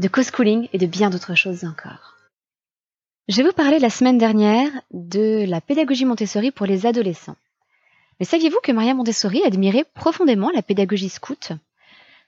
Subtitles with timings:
[0.00, 2.16] de co-schooling et de bien d'autres choses encore.
[3.28, 7.36] Je vous parler la semaine dernière de la pédagogie Montessori pour les adolescents.
[8.18, 11.52] Mais saviez-vous que Maria Montessori admirait profondément la pédagogie scout?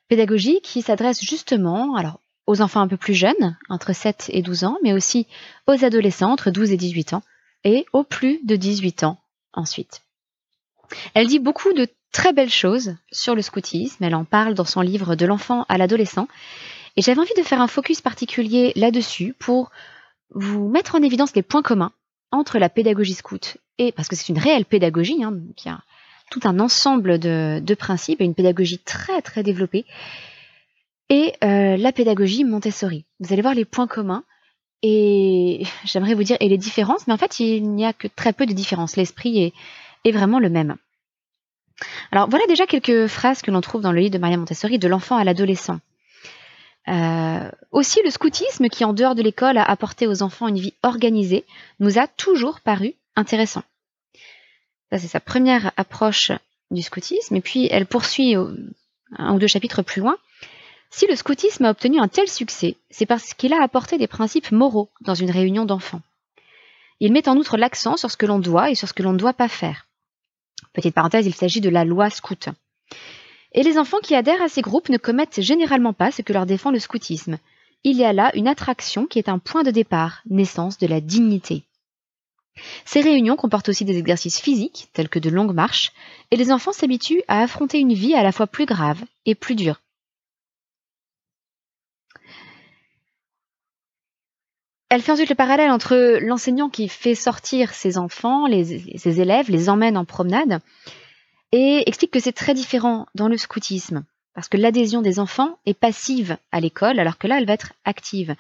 [0.09, 4.65] Pédagogie qui s'adresse justement alors, aux enfants un peu plus jeunes, entre 7 et 12
[4.65, 5.27] ans, mais aussi
[5.67, 7.23] aux adolescents entre 12 et 18 ans,
[7.65, 9.19] et aux plus de 18 ans
[9.55, 10.03] ensuite.
[11.15, 14.83] Elle dit beaucoup de très belles choses sur le scoutisme, elle en parle dans son
[14.83, 16.29] livre De l'enfant à l'adolescent,
[16.97, 19.71] et j'avais envie de faire un focus particulier là-dessus pour
[20.35, 21.93] vous mettre en évidence les points communs
[22.31, 25.81] entre la pédagogie scout et, parce que c'est une réelle pédagogie, hein, qui a
[26.31, 29.85] tout un ensemble de, principes et une pédagogie très très développée,
[31.09, 33.05] et euh, la pédagogie Montessori.
[33.21, 34.25] Vous allez voir les points communs
[34.83, 38.33] et j'aimerais vous dire et les différences, mais en fait il n'y a que très
[38.33, 38.97] peu de différences.
[38.97, 39.53] L'esprit est,
[40.05, 40.77] est vraiment le même.
[42.13, 44.89] Alors voilà déjà quelques phrases que l'on trouve dans le livre de Maria Montessori, de
[44.89, 45.81] l'enfant à l'adolescent.
[46.89, 50.75] Euh, aussi, le scoutisme, qui en dehors de l'école a apporté aux enfants une vie
[50.83, 51.45] organisée,
[51.81, 53.63] nous a toujours paru intéressant.
[54.91, 56.33] Ça, c'est sa première approche
[56.71, 57.37] du scoutisme.
[57.37, 58.35] Et puis, elle poursuit
[59.17, 60.17] un ou deux chapitres plus loin.
[60.91, 64.53] Si le scoutisme a obtenu un tel succès, c'est parce qu'il a apporté des principes
[64.53, 66.03] moraux dans une réunion d'enfants.
[67.01, 69.15] Il met en outre l'accent sur ce que l'on doit et sur ce que l'on
[69.15, 69.87] ne doit pas faire.
[70.75, 72.49] Petite parenthèse, il s'agit de la loi scout.
[73.55, 76.47] Et les enfants qui adhèrent à ces groupes ne commettent généralement pas ce que leur
[76.47, 77.39] défend le scoutisme.
[77.85, 81.01] Il y a là une attraction qui est un point de départ, naissance de la
[81.01, 81.65] dignité.
[82.85, 85.93] Ces réunions comportent aussi des exercices physiques, tels que de longues marches,
[86.31, 89.55] et les enfants s'habituent à affronter une vie à la fois plus grave et plus
[89.55, 89.81] dure.
[94.91, 99.71] Elle fait ensuite le parallèle entre l'enseignant qui fait sortir ses enfants, ses élèves, les
[99.71, 100.61] emmène en promenade,
[101.53, 104.05] et explique que c'est très différent dans le scoutisme,
[104.35, 107.75] parce que l'adhésion des enfants est passive à l'école, alors que là, elle va être
[107.85, 108.35] active.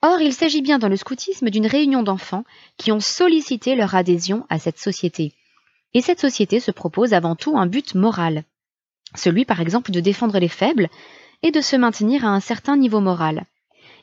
[0.00, 2.44] Or, il s'agit bien dans le scoutisme d'une réunion d'enfants
[2.76, 5.32] qui ont sollicité leur adhésion à cette société.
[5.94, 8.44] Et cette société se propose avant tout un but moral,
[9.14, 10.88] celui par exemple de défendre les faibles
[11.42, 13.44] et de se maintenir à un certain niveau moral.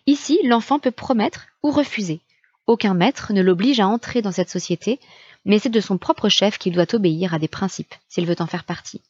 [0.06, 2.22] Ici, l'enfant peut promettre ou refuser.
[2.68, 5.00] Aucun maître ne l'oblige à entrer dans cette société,
[5.46, 8.48] mais c'est de son propre chef qu'il doit obéir à des principes, s'il veut en
[8.48, 9.02] faire partie.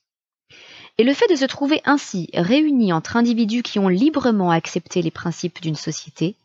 [0.97, 5.11] Et le fait de se trouver ainsi réunis entre individus qui ont librement accepté les
[5.11, 6.35] principes d'une société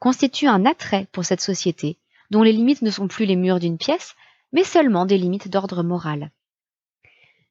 [0.00, 1.96] constitue un attrait pour cette société,
[2.30, 4.14] dont les limites ne sont plus les murs d'une pièce,
[4.52, 6.30] mais seulement des limites d'ordre moral.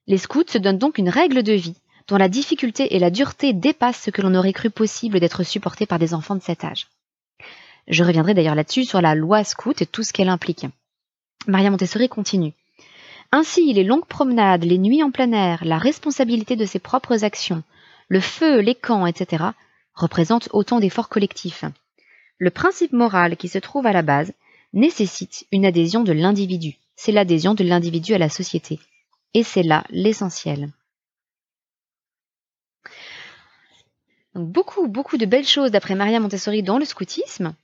[0.06, 1.76] Les scouts se donnent donc une règle de vie,
[2.08, 5.86] dont la difficulté et la dureté dépassent ce que l'on aurait cru possible d'être supporté
[5.86, 6.88] par des enfants de cet âge.
[7.88, 10.66] Je reviendrai d'ailleurs là-dessus sur la loi scout et tout ce qu'elle implique.
[11.46, 12.52] Maria Montessori continue.
[13.32, 17.62] Ainsi, les longues promenades, les nuits en plein air, la responsabilité de ses propres actions,
[18.08, 19.44] le feu, les camps, etc.,
[19.94, 21.64] représentent autant d'efforts collectifs.
[22.38, 24.32] Le principe moral qui se trouve à la base
[24.72, 26.76] nécessite une adhésion de l'individu.
[26.96, 28.80] C'est l'adhésion de l'individu à la société.
[29.34, 30.70] Et c'est là l'essentiel.
[34.34, 37.54] beaucoup, beaucoup de belles choses d'après Maria Montessori dans le scoutisme.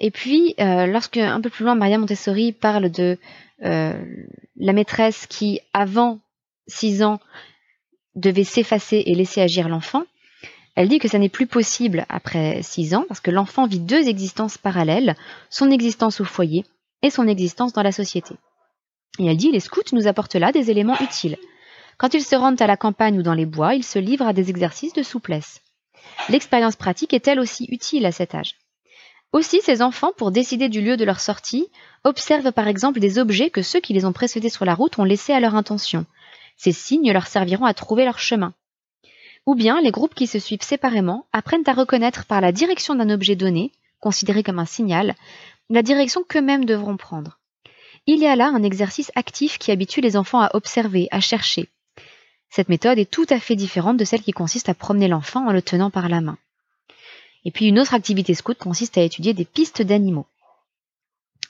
[0.00, 3.18] Et puis, euh, lorsque un peu plus loin, Maria Montessori parle de
[3.62, 4.02] euh,
[4.56, 6.18] la maîtresse qui, avant
[6.66, 7.20] six ans,
[8.14, 10.04] devait s'effacer et laisser agir l'enfant,
[10.74, 14.08] elle dit que ça n'est plus possible après six ans parce que l'enfant vit deux
[14.08, 15.16] existences parallèles,
[15.50, 16.64] son existence au foyer
[17.02, 18.34] et son existence dans la société.
[19.18, 21.36] Et elle dit les scouts nous apportent là des éléments utiles.
[21.98, 24.32] Quand ils se rendent à la campagne ou dans les bois, ils se livrent à
[24.32, 25.60] des exercices de souplesse.
[26.30, 28.54] L'expérience pratique est elle aussi utile à cet âge.
[29.32, 31.68] Aussi, ces enfants, pour décider du lieu de leur sortie,
[32.02, 35.04] observent par exemple des objets que ceux qui les ont précédés sur la route ont
[35.04, 36.04] laissés à leur intention.
[36.56, 38.54] Ces signes leur serviront à trouver leur chemin.
[39.46, 43.08] Ou bien les groupes qui se suivent séparément apprennent à reconnaître par la direction d'un
[43.08, 45.14] objet donné, considéré comme un signal,
[45.68, 47.38] la direction qu'eux-mêmes devront prendre.
[48.06, 51.68] Il y a là un exercice actif qui habitue les enfants à observer, à chercher.
[52.50, 55.52] Cette méthode est tout à fait différente de celle qui consiste à promener l'enfant en
[55.52, 56.36] le tenant par la main.
[57.44, 60.26] Et puis une autre activité scout consiste à étudier des pistes d'animaux,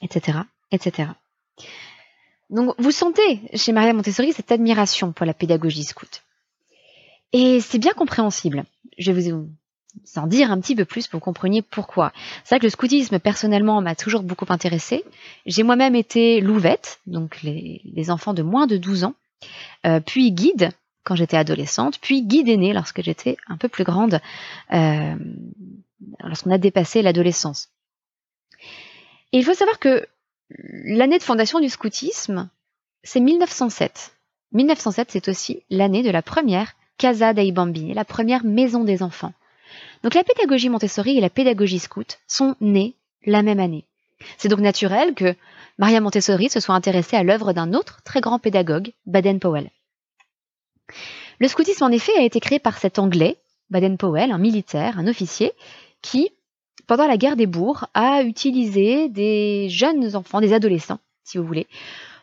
[0.03, 0.39] etc.,
[0.71, 1.11] etc.
[2.51, 6.23] Donc vous sentez chez Maria Montessori cette admiration pour la pédagogie scout.
[7.33, 8.65] Et c'est bien compréhensible.
[8.99, 9.49] Je vais vous
[10.05, 12.13] s'en dire un petit peu plus pour que compreniez pourquoi.
[12.45, 15.05] C'est vrai que le scoutisme, personnellement, m'a toujours beaucoup intéressé.
[15.47, 19.15] J'ai moi-même été louvette, donc les, enfants de moins de 12 ans,
[19.87, 20.71] euh, puis guide
[21.05, 24.21] quand j'étais adolescente, puis guide aîné lorsque j'étais un peu plus grande,
[24.73, 25.15] euh,
[26.21, 27.69] lorsqu'on a dépassé l'adolescence.
[29.33, 30.07] Et il faut savoir que
[30.51, 32.51] l'année de fondation du scoutisme,
[33.03, 34.13] c'est 1907.
[34.53, 39.33] 1907, c'est aussi l'année de la première Casa dei Bambini, la première maison des enfants.
[40.03, 42.95] Donc la pédagogie Montessori et la pédagogie scout sont nées
[43.25, 43.87] la même année.
[44.37, 45.35] C'est donc naturel que
[45.79, 49.71] Maria Montessori se soit intéressée à l'œuvre d'un autre très grand pédagogue, Baden-Powell.
[51.39, 53.39] Le scoutisme, en effet, a été créé par cet Anglais,
[53.71, 55.53] Baden-Powell, un militaire, un officier,
[56.03, 56.31] qui,
[56.87, 61.67] pendant la guerre des bourgs, a utilisé des jeunes enfants, des adolescents, si vous voulez,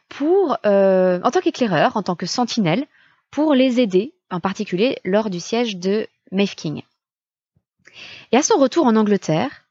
[0.10, 2.86] pour, euh, en tant qu'éclaireur, en tant que sentinelle,
[3.32, 6.82] pour les aider, en particulier lors du siège de Mafeking.
[8.32, 9.64] Et à son retour en Angleterre,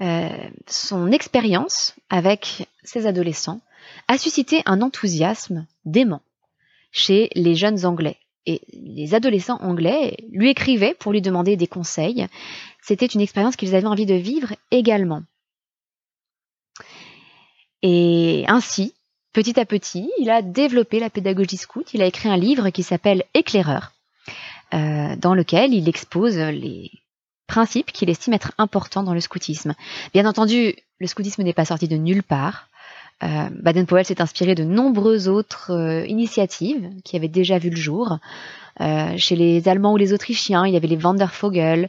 [0.00, 0.28] euh,
[0.66, 3.60] son expérience avec ces adolescents
[4.08, 6.22] a suscité un enthousiasme dément
[6.92, 8.18] chez les jeunes Anglais.
[8.46, 12.26] Et les adolescents anglais lui écrivaient pour lui demander des conseils.
[12.80, 15.22] C'était une expérience qu'ils avaient envie de vivre également.
[17.82, 18.94] Et ainsi,
[19.32, 21.92] petit à petit, il a développé la pédagogie scout.
[21.92, 23.92] Il a écrit un livre qui s'appelle Éclaireur,
[24.74, 26.90] euh, dans lequel il expose les
[27.46, 29.74] principes qu'il estime être importants dans le scoutisme.
[30.12, 32.68] Bien entendu, le scoutisme n'est pas sorti de nulle part.
[33.22, 38.18] Euh, Baden-Powell s'est inspiré de nombreuses autres euh, initiatives qui avaient déjà vu le jour.
[38.80, 41.88] Euh, chez les Allemands ou les Autrichiens, il y avait les Wandervogel.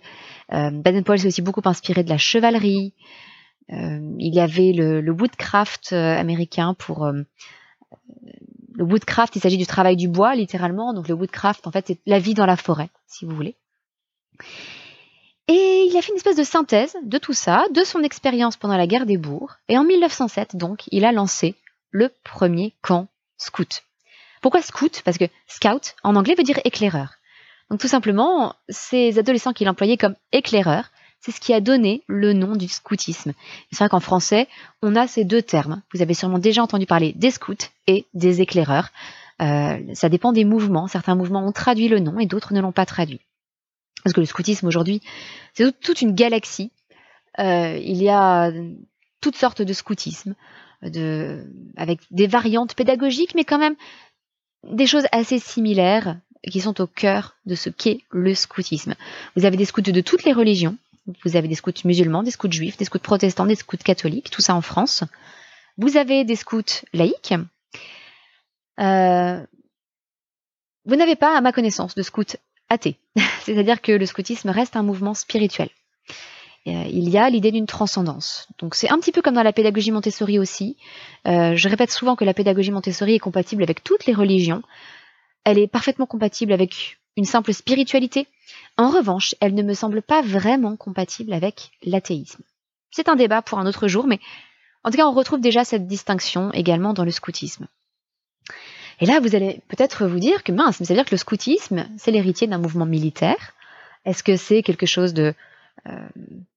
[0.49, 2.93] Baden-Powell s'est aussi beaucoup inspiré de la chevalerie.
[3.69, 9.35] il y avait le, le woodcraft américain pour le woodcraft.
[9.35, 10.93] Il s'agit du travail du bois, littéralement.
[10.93, 13.57] Donc le woodcraft, en fait, c'est la vie dans la forêt, si vous voulez.
[15.47, 18.75] Et il a fait une espèce de synthèse de tout ça, de son expérience pendant
[18.75, 19.55] la guerre des bourgs.
[19.69, 21.55] Et en 1907, donc, il a lancé
[21.91, 23.07] le premier camp
[23.37, 23.83] scout.
[24.41, 25.01] Pourquoi scout?
[25.05, 27.13] Parce que scout, en anglais, veut dire éclaireur.
[27.69, 32.33] Donc tout simplement, ces adolescents qu'il employait comme éclaireurs, c'est ce qui a donné le
[32.33, 33.33] nom du scoutisme.
[33.71, 34.47] C'est vrai qu'en français,
[34.81, 35.81] on a ces deux termes.
[35.93, 37.55] Vous avez sûrement déjà entendu parler des scouts
[37.87, 38.89] et des éclaireurs.
[39.41, 40.87] Euh, ça dépend des mouvements.
[40.87, 43.21] Certains mouvements ont traduit le nom et d'autres ne l'ont pas traduit.
[44.03, 45.01] Parce que le scoutisme aujourd'hui,
[45.53, 46.71] c'est toute une galaxie.
[47.39, 48.51] Euh, il y a
[49.21, 50.35] toutes sortes de scoutisme,
[51.75, 53.75] avec des variantes pédagogiques, mais quand même
[54.63, 56.17] des choses assez similaires
[56.49, 58.95] qui sont au cœur de ce qu'est le scoutisme.
[59.35, 60.77] Vous avez des scouts de toutes les religions.
[61.23, 64.41] Vous avez des scouts musulmans, des scouts juifs, des scouts protestants, des scouts catholiques, tout
[64.41, 65.03] ça en France.
[65.77, 67.33] Vous avez des scouts laïcs.
[68.79, 69.45] Euh,
[70.85, 72.37] vous n'avez pas, à ma connaissance, de scouts
[72.69, 72.97] athée.
[73.43, 75.69] C'est-à-dire que le scoutisme reste un mouvement spirituel.
[76.67, 78.47] Euh, il y a l'idée d'une transcendance.
[78.59, 80.75] Donc c'est un petit peu comme dans la pédagogie Montessori aussi.
[81.25, 84.61] Euh, je répète souvent que la pédagogie Montessori est compatible avec toutes les religions.
[85.45, 88.27] Elle est parfaitement compatible avec une simple spiritualité.
[88.77, 92.43] En revanche, elle ne me semble pas vraiment compatible avec l'athéisme.
[92.91, 94.19] C'est un débat pour un autre jour, mais
[94.83, 97.67] en tout cas, on retrouve déjà cette distinction également dans le scoutisme.
[98.99, 101.19] Et là, vous allez peut-être vous dire que mince, mais ça veut dire que le
[101.19, 103.53] scoutisme, c'est l'héritier d'un mouvement militaire.
[104.05, 105.33] Est-ce que c'est quelque chose de
[105.87, 106.07] euh,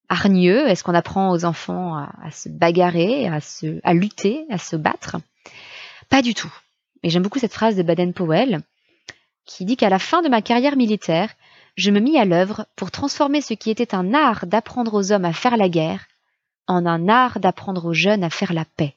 [0.08, 0.66] hargneux?
[0.68, 5.16] Est-ce qu'on apprend aux enfants à, se bagarrer, à, se, à lutter, à se battre?
[6.08, 6.52] Pas du tout.
[7.02, 8.60] Et j'aime beaucoup cette phrase de Baden-Powell
[9.44, 11.30] qui dit qu'à la fin de ma carrière militaire,
[11.76, 15.24] je me mis à l'œuvre pour transformer ce qui était un art d'apprendre aux hommes
[15.24, 16.06] à faire la guerre
[16.66, 18.94] en un art d'apprendre aux jeunes à faire la paix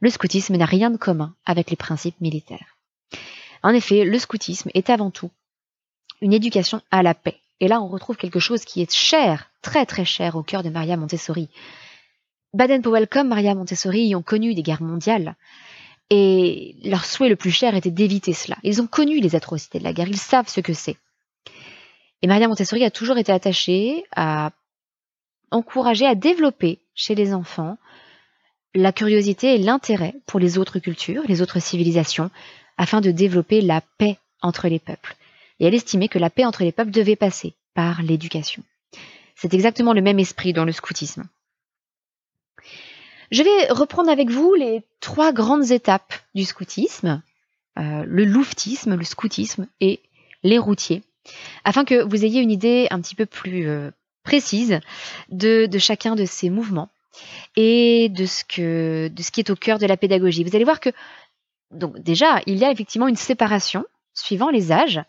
[0.00, 2.76] le scoutisme n'a rien de commun avec les principes militaires.
[3.62, 5.30] En effet, le scoutisme est avant tout
[6.20, 7.40] une éducation à la paix.
[7.60, 10.70] Et là, on retrouve quelque chose qui est cher, très très cher au cœur de
[10.70, 11.48] Maria Montessori.
[12.52, 15.34] Baden-Powell comme Maria Montessori ont connu des guerres mondiales.
[16.10, 18.56] Et leur souhait le plus cher était d'éviter cela.
[18.62, 20.96] Ils ont connu les atrocités de la guerre, ils savent ce que c'est.
[22.22, 24.52] Et Maria Montessori a toujours été attachée à
[25.50, 27.78] encourager, à développer chez les enfants
[28.74, 32.30] la curiosité et l'intérêt pour les autres cultures, les autres civilisations,
[32.76, 35.16] afin de développer la paix entre les peuples.
[35.60, 38.62] Et elle estimait que la paix entre les peuples devait passer par l'éducation.
[39.36, 41.24] C'est exactement le même esprit dans le scoutisme.
[43.30, 47.22] Je vais reprendre avec vous les trois grandes étapes du scoutisme,
[47.78, 50.00] euh, le louvetisme, le scoutisme et
[50.42, 51.02] les routiers,
[51.64, 53.90] afin que vous ayez une idée un petit peu plus euh,
[54.22, 54.80] précise
[55.30, 56.90] de, de chacun de ces mouvements
[57.56, 60.44] et de ce, que, de ce qui est au cœur de la pédagogie.
[60.44, 60.90] Vous allez voir que,
[61.70, 65.02] donc déjà, il y a effectivement une séparation suivant les âges.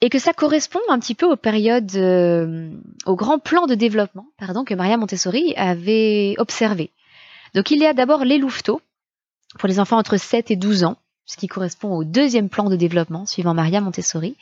[0.00, 2.70] et que ça correspond un petit peu aux périodes, euh,
[3.06, 6.90] au grand plan de développement, pardon, que Maria Montessori avait observé.
[7.54, 8.80] Donc il y a d'abord les louveteaux
[9.58, 12.76] pour les enfants entre 7 et 12 ans, ce qui correspond au deuxième plan de
[12.76, 14.36] développement suivant Maria Montessori.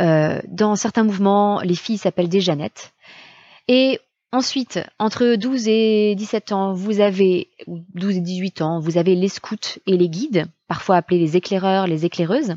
[0.00, 2.92] Euh, dans certains mouvements, les filles s'appellent des Jeannettes.
[3.68, 4.00] Et
[4.34, 9.28] ensuite, entre 12 et 17 ans, vous avez, 12 et 18 ans, vous avez les
[9.28, 12.54] scouts et les guides, parfois appelés les éclaireurs, les éclaireuses.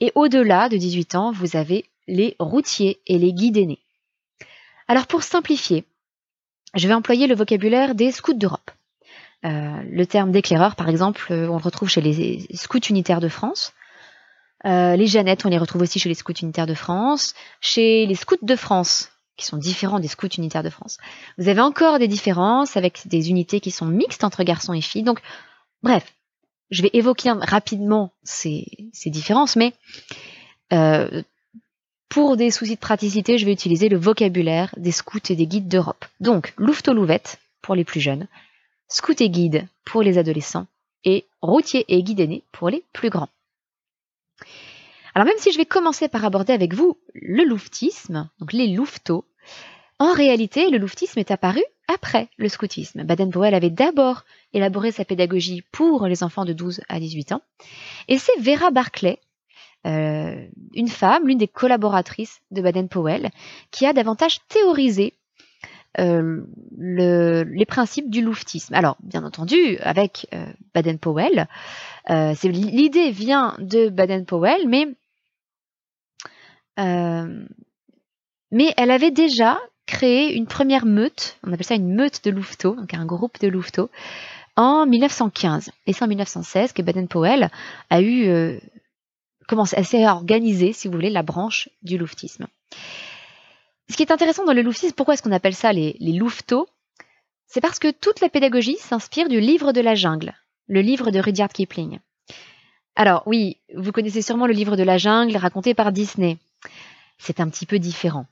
[0.00, 3.80] Et au-delà de 18 ans, vous avez les routiers et les guides aînés.
[4.88, 5.84] Alors pour simplifier,
[6.74, 8.70] je vais employer le vocabulaire des scouts d'Europe.
[9.44, 13.28] Euh, le terme d'éclaireur, par exemple, euh, on le retrouve chez les scouts unitaires de
[13.28, 13.72] France.
[14.64, 17.34] Euh, les Jeannettes, on les retrouve aussi chez les scouts unitaires de France.
[17.60, 20.98] Chez les scouts de France, qui sont différents des scouts unitaires de France.
[21.38, 25.02] Vous avez encore des différences avec des unités qui sont mixtes entre garçons et filles.
[25.02, 25.20] Donc,
[25.82, 26.14] bref,
[26.70, 28.66] je vais évoquer rapidement ces,
[29.06, 29.72] différences, mais
[30.72, 31.22] euh,
[32.08, 35.68] pour des soucis de praticité, je vais utiliser le vocabulaire des scouts et des guides
[35.68, 36.04] d'Europe.
[36.20, 38.28] Donc, louveteau-louvette pour les plus jeunes,
[38.88, 40.66] scout et guide pour les adolescents,
[41.04, 43.28] et routier et guide aîné pour les plus grands.
[45.14, 49.24] Alors même si je vais commencer par aborder avec vous le louvetisme, donc les louveteaux,
[50.00, 53.04] en réalité, le louvetisme est apparu après le scoutisme.
[53.04, 57.42] Baden-Powell avait d'abord élaboré sa pédagogie pour les enfants de 12 à 18 ans.
[58.08, 59.20] Et c'est Vera Barclay,
[59.86, 63.30] euh, une femme, l'une des collaboratrices de Baden-Powell,
[63.70, 65.14] qui a davantage théorisé
[66.00, 66.42] euh,
[66.76, 68.74] les principes du louvetisme.
[68.74, 71.46] Alors, bien entendu, avec euh, Baden-Powell,
[72.08, 74.88] l'idée vient de Baden-Powell, mais
[76.76, 82.74] mais elle avait déjà créé une première meute, on appelle ça une meute de louveteaux,
[82.74, 83.90] donc un groupe de louveteaux,
[84.56, 85.70] en 1915.
[85.86, 87.50] Et c'est en 1916 que Baden-Powell
[87.90, 88.58] a eu euh,
[89.46, 92.46] commencé à organiser, si vous voulez, la branche du louvetisme.
[93.90, 96.66] Ce qui est intéressant dans le louvetisme, pourquoi est-ce qu'on appelle ça les, les louveteaux?
[97.46, 100.32] C'est parce que toute la pédagogie s'inspire du livre de la jungle,
[100.66, 101.98] le livre de Rudyard Kipling.
[102.96, 106.38] Alors oui, vous connaissez sûrement le livre de la jungle raconté par Disney.
[107.18, 108.26] C'est un petit peu différent.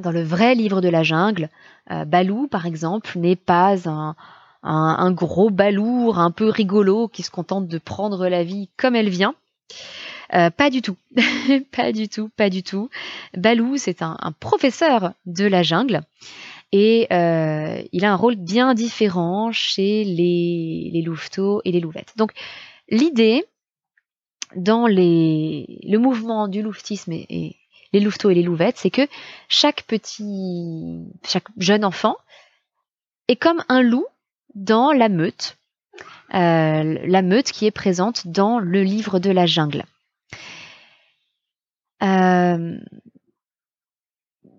[0.00, 1.48] Dans le vrai livre de la jungle,
[1.90, 7.68] euh, Balou, par exemple, n'est pas un, gros balourd un peu rigolo qui se contente
[7.68, 9.34] de prendre la vie comme elle vient.
[10.32, 10.96] Euh, pas du tout,
[11.76, 12.90] pas du tout, pas du tout.
[13.36, 16.00] Balou, c'est un, professeur de la jungle
[16.72, 22.14] et euh, il a un rôle bien différent chez les, les louveteaux et les louvettes.
[22.16, 22.32] Donc
[22.88, 23.44] l'idée
[24.56, 27.56] dans les, le mouvement du louvetisme et
[27.92, 29.06] les louveteaux et les louvettes, c'est que
[29.48, 32.16] chaque petit, chaque jeune enfant
[33.28, 34.06] est comme un loup
[34.54, 35.56] dans la meute,
[36.34, 39.84] euh, la meute qui est présente dans le livre de la jungle.
[42.02, 42.76] Euh,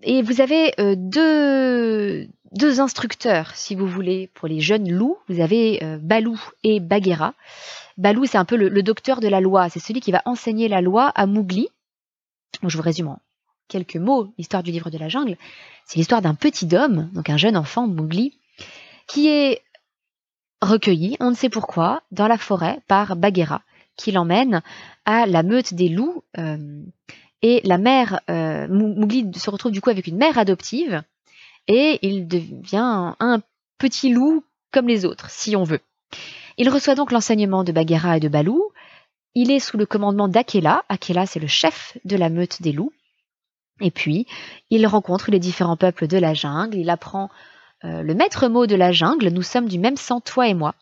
[0.01, 5.17] et vous avez euh, deux, deux instructeurs, si vous voulez, pour les jeunes loups.
[5.27, 7.33] Vous avez Balou et Bagheera.
[7.97, 9.69] Balou, c'est un peu le, docteur de la loi.
[9.69, 11.69] C'est celui qui va enseigner la loi à Mowgli.
[12.63, 13.19] Je vous résume en
[13.67, 15.37] quelques mots l'histoire du livre de la jungle.
[15.85, 18.37] C'est l'histoire d'un petit homme, donc un jeune enfant, Mowgli,
[19.07, 19.61] qui est
[20.61, 23.61] recueilli, on ne sait pourquoi, dans la forêt par Bagheera,
[23.95, 24.61] qui l'emmène
[25.05, 26.23] à la meute des loups.
[26.37, 26.81] Euh,
[27.41, 28.67] et la mère, euh,
[29.35, 31.03] se retrouve du coup avec une mère adoptive,
[31.67, 33.41] et il devient un
[33.77, 35.81] petit loup comme les autres, si on veut.
[36.57, 38.71] Il reçoit donc l'enseignement de Bagheera et de Balou.
[39.33, 40.83] Il est sous le commandement d'Akela.
[40.89, 42.93] Akela, c'est le chef de la meute des loups.
[43.81, 44.25] Et puis,
[44.69, 47.29] il rencontre les différents peuples de la jungle, il apprend
[47.83, 50.75] euh, le maître mot de la jungle, nous sommes du même sang, toi et moi.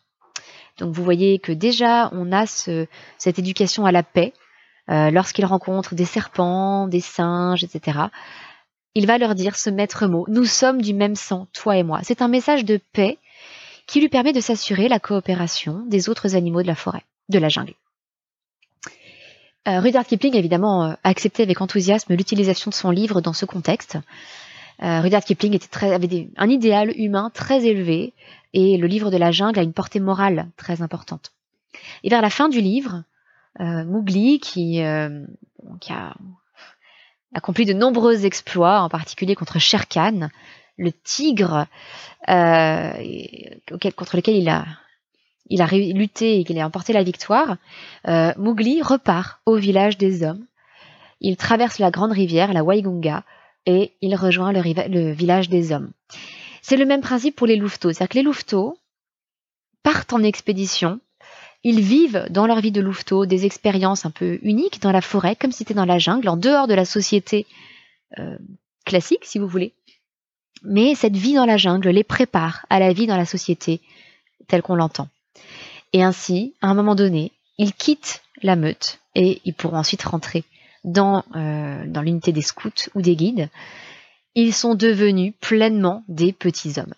[0.78, 4.32] Donc vous voyez que déjà, on a cette éducation à la paix.
[4.90, 7.98] Euh, lorsqu'il rencontre des serpents, des singes, etc.,
[8.94, 12.00] il va leur dire ce maître mot, nous sommes du même sang, toi et moi.
[12.02, 13.18] C'est un message de paix
[13.86, 17.48] qui lui permet de s'assurer la coopération des autres animaux de la forêt, de la
[17.48, 17.74] jungle.
[19.66, 23.98] Euh, Rudyard Kipling, évidemment, euh, accepté avec enthousiasme l'utilisation de son livre dans ce contexte.
[24.82, 28.12] Euh, Rudyard Kipling avait un idéal humain très élevé
[28.52, 31.32] et le livre de la jungle a une portée morale très importante.
[32.02, 33.04] Et vers la fin du livre,
[33.60, 34.82] euh, Mowgli, qui,
[35.80, 36.14] qui a
[37.34, 40.28] accompli de nombreux exploits, en particulier contre Shere Khan,
[40.78, 41.66] le tigre
[42.26, 47.56] contre lequel il a lutté et qu'il a emporté la victoire,
[48.08, 50.46] euh, Mowgli repart au village des hommes.
[51.20, 53.24] Il traverse la grande rivière, la Waigunga,
[53.66, 55.90] et il rejoint le, village des hommes.
[56.62, 57.92] C'est le même principe pour les louveteaux.
[57.92, 58.78] C'est-à-dire que les louveteaux
[59.82, 61.00] partent en expédition
[61.64, 65.34] Ils vivent dans leur vie de louveteau des expériences un peu uniques dans la forêt,
[65.34, 67.46] comme si c'était dans la jungle, en dehors de la société
[68.18, 68.36] euh,
[68.84, 69.72] classique, si vous voulez.
[70.62, 73.80] Mais cette vie dans la jungle les prépare à la vie dans la société
[74.46, 75.08] telle qu'on l'entend.
[75.94, 80.44] Et ainsi, à un moment donné, ils quittent la meute et ils pourront ensuite rentrer
[80.84, 83.48] dans, euh, dans l'unité des scouts ou des guides.
[84.34, 86.94] Ils sont devenus pleinement des petits hommes.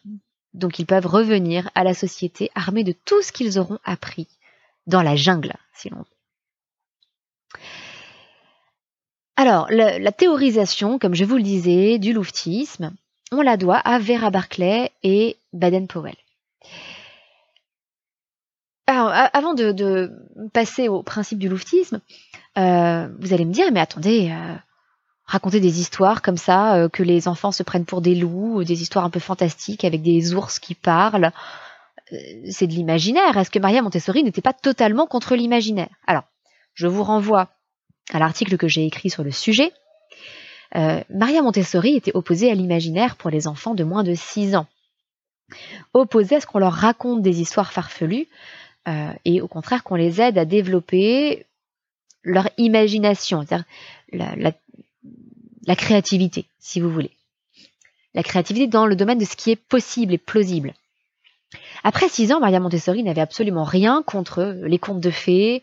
[0.54, 4.26] Donc ils peuvent revenir à la société armés de tout ce qu'ils auront appris
[4.86, 6.04] dans la jungle, si l'on veut.
[9.36, 12.92] Alors, la, théorisation, comme je vous le disais, du louvetisme,
[13.32, 16.16] on la doit à Vera Barclay et Baden-Powell.
[18.86, 20.10] Alors, avant de,
[20.52, 22.00] passer au principe du louvetisme,
[22.56, 24.54] euh, vous allez me dire, mais attendez, euh,
[25.26, 28.80] raconter des histoires comme ça, euh, que les enfants se prennent pour des loups, des
[28.80, 31.32] histoires un peu fantastiques avec des ours qui parlent,
[32.10, 33.36] c'est de l'imaginaire.
[33.36, 35.88] Est-ce que Maria Montessori n'était pas totalement contre l'imaginaire?
[36.06, 36.24] Alors,
[36.74, 37.48] je vous renvoie
[38.12, 39.72] à l'article que j'ai écrit sur le sujet.
[40.74, 44.66] Maria Montessori était opposée à l'imaginaire pour les enfants de moins de 6 ans.
[45.94, 48.28] Opposée à ce qu'on leur raconte des histoires farfelues,
[48.88, 51.46] euh, et au contraire qu'on les aide à développer
[52.22, 53.64] leur imagination, c'est-à-dire
[55.66, 57.10] la, créativité, si vous voulez.
[58.14, 60.72] La créativité dans le domaine de ce qui est possible et plausible.
[61.84, 65.62] Après six ans, Maria Montessori n'avait absolument rien contre les contes de fées,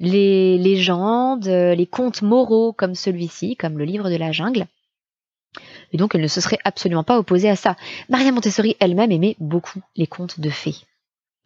[0.00, 4.66] les légendes, les contes moraux comme celui-ci, comme le livre de la jungle.
[5.92, 7.76] Et donc elle ne se serait absolument pas opposée à ça.
[8.08, 10.76] Maria Montessori elle-même aimait beaucoup les contes de fées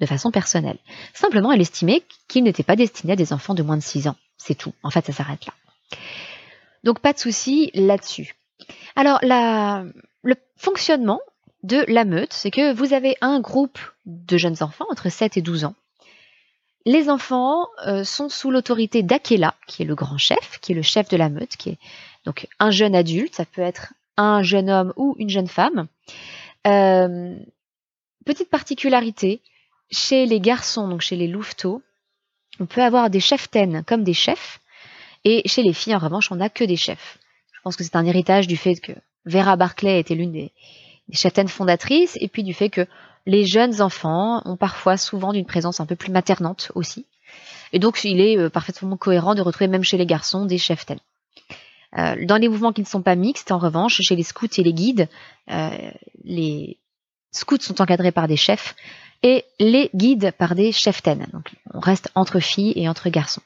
[0.01, 0.79] de façon personnelle.
[1.13, 4.15] Simplement, elle estimait qu'il n'était pas destiné à des enfants de moins de 6 ans.
[4.37, 4.73] C'est tout.
[4.85, 5.53] En fait, ça s'arrête là.
[6.85, 8.37] Donc, pas de souci là-dessus.
[8.95, 11.19] Alors, le fonctionnement
[11.63, 15.43] de la meute, c'est que vous avez un groupe de jeunes enfants entre 7 et
[15.43, 15.75] 12 ans.
[16.87, 20.83] Les enfants euh, sont sous l'autorité d'Akela, qui est le grand chef, qui est le
[20.83, 21.79] chef de la meute, qui est
[22.25, 25.87] donc un jeune adulte, ça peut être un jeune homme ou une jeune femme.
[26.67, 27.37] Euh,
[28.25, 29.41] petite particularité,
[29.91, 31.83] chez les garçons, donc chez les louveteaux,
[32.61, 34.61] on peut avoir des cheftaines comme des chefs,
[35.25, 37.19] et chez les filles, en revanche, on n'a que des chefs.
[37.53, 38.93] Je pense que c'est un héritage du fait que
[39.25, 40.53] Vera Barclay était l'une des,
[41.09, 42.87] des fondatrices, et puis du fait que
[43.27, 47.05] les jeunes enfants ont parfois souvent d'une présence un peu plus maternante aussi.
[47.73, 51.01] Et donc, il est euh, parfaitement cohérent de retrouver même chez les garçons des cheftaines.
[51.97, 54.63] Euh, dans les mouvements qui ne sont pas mixtes, en revanche, chez les scouts et
[54.63, 55.09] les guides,
[55.51, 55.91] euh,
[56.25, 56.79] les
[57.33, 58.75] scouts sont encadrés par des chefs,
[59.23, 61.27] et les guides par des cheftaines.
[61.33, 63.43] Donc on reste entre filles et entre garçons.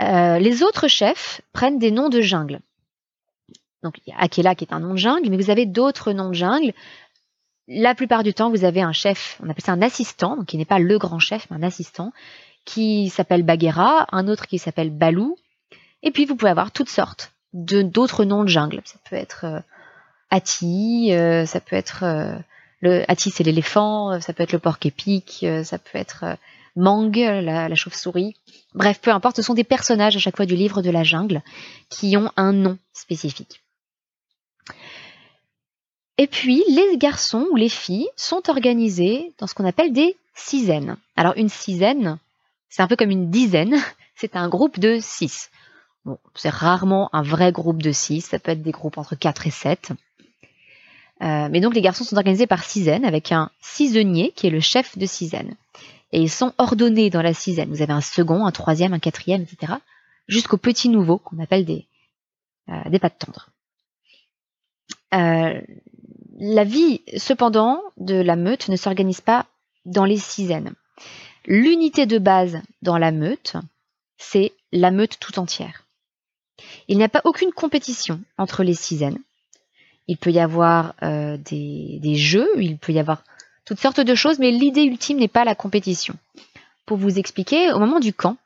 [0.00, 2.60] Euh, les autres chefs prennent des noms de jungle.
[3.82, 6.72] Donc Akela qui est un nom de jungle, mais vous avez d'autres noms de jungle.
[7.66, 10.56] La plupart du temps, vous avez un chef, on appelle ça un assistant, donc qui
[10.56, 12.12] n'est pas le grand chef, mais un assistant,
[12.64, 15.36] qui s'appelle Bagheera, un autre qui s'appelle Balou,
[16.02, 18.80] et puis vous pouvez avoir toutes sortes d'autres noms de jungle.
[18.84, 19.60] Ça peut être euh,
[20.30, 22.04] Ati, euh, ça peut être
[22.80, 26.24] le Ati, c'est l'éléphant, euh, ça peut être le porc épic, euh, ça peut être
[26.24, 26.34] euh,
[26.76, 28.36] Mang, la, chauve-souris.
[28.72, 31.42] Bref, peu importe, ce sont des personnages à chaque fois du livre de la jungle
[31.90, 33.62] qui ont un nom spécifique.
[36.18, 40.96] Et puis, les garçons ou les filles sont organisés dans ce qu'on appelle des sizaines.
[41.16, 42.18] Alors, une sizaine,
[42.68, 43.76] c'est un peu comme une dizaine,
[44.16, 45.50] c'est un groupe de six.
[46.04, 49.46] Bon, c'est rarement un vrai groupe de six, ça peut être des groupes entre 4
[49.46, 49.92] et 7.
[51.20, 54.60] Euh, mais donc les garçons sont organisés par sizaine avec un cisonnier qui est le
[54.60, 55.54] chef de sizaine.
[56.12, 57.68] Et ils sont ordonnés dans la sizaine.
[57.70, 59.74] Vous avez un second, un troisième, un quatrième, etc.
[60.26, 61.86] Jusqu'aux petits nouveaux qu'on appelle des,
[62.68, 63.50] euh, des pattes tendres.
[65.14, 65.60] Euh,
[66.38, 69.46] la vie, cependant, de la meute ne s'organise pas
[69.84, 70.74] dans les sizaines.
[71.46, 73.56] L'unité de base dans la meute,
[74.18, 75.84] c'est la meute tout entière.
[76.88, 79.18] Il n'y a pas aucune compétition entre les sizaines
[80.08, 83.22] il peut y avoir euh, des, jeux, il peut y avoir
[83.64, 86.14] toutes sortes de choses, mais l'idée ultime n'est pas la compétition.
[86.86, 88.38] Pour vous expliquer, au moment du camp,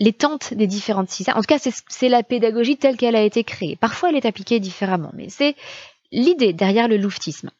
[0.00, 3.44] les tentes des différentes cisanes, en tout cas c'est la pédagogie telle qu'elle a été
[3.44, 3.76] créée.
[3.76, 5.54] Parfois elle est appliquée différemment, mais c'est
[6.10, 7.50] l'idée derrière le louvetisme.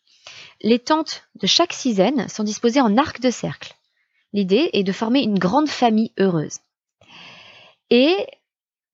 [0.63, 3.75] Les tentes de chaque cisane sont disposées en arc de cercle.
[4.33, 6.59] L'idée est de former une grande famille heureuse.
[7.91, 8.15] Et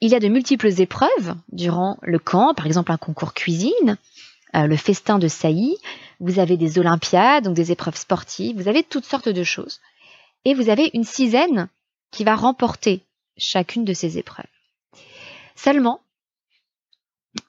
[0.00, 3.96] il y a de multiples épreuves durant le camp, par exemple un concours cuisine,
[4.54, 5.76] euh, le festin de saillie,
[6.18, 9.80] vous avez des olympiades, donc des épreuves sportives, vous avez toutes sortes de choses.
[10.44, 11.68] Et vous avez une sizaine
[12.10, 13.05] qui va remporter
[13.36, 14.46] chacune de ces épreuves.
[15.54, 16.00] Seulement,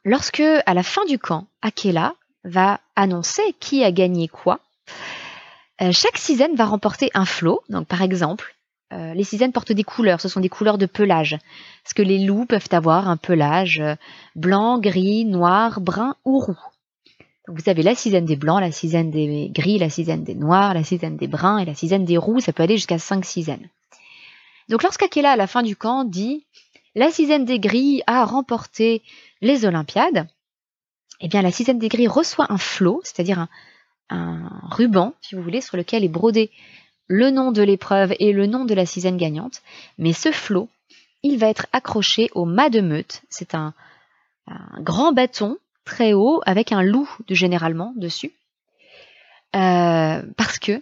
[0.03, 4.61] lorsque, à la fin du camp, Akela va annoncer qui a gagné quoi,
[5.81, 7.61] Euh, chaque cisène va remporter un flot.
[7.69, 8.55] Donc, par exemple,
[8.93, 10.21] euh, les cisènes portent des couleurs.
[10.21, 11.37] Ce sont des couleurs de pelage.
[11.83, 13.95] Parce que les loups peuvent avoir un pelage euh,
[14.35, 16.57] blanc, gris, noir, brun ou roux.
[17.47, 20.83] Vous avez la cisène des blancs, la cisène des gris, la cisène des noirs, la
[20.83, 22.39] cisène des bruns et la cisène des roux.
[22.39, 23.69] Ça peut aller jusqu'à 5 cisènes.
[24.69, 26.45] Donc, lorsqu'Akela, à la fin du camp, dit
[26.95, 29.03] la cisène des gris a remporté
[29.41, 30.27] les Olympiades,
[31.21, 33.47] eh bien, la cisène des gris reçoit un flot, c'est-à-dire
[34.09, 36.49] un, ruban, si vous voulez, sur lequel est brodé
[37.07, 39.61] le nom de l'épreuve et le nom de la cisène gagnante.
[39.97, 40.69] Mais ce flot,
[41.23, 43.21] il va être accroché au mât de meute.
[43.29, 43.73] C'est un,
[44.79, 48.31] grand bâton très haut avec un loup de, généralement dessus.
[49.55, 50.81] Euh, parce que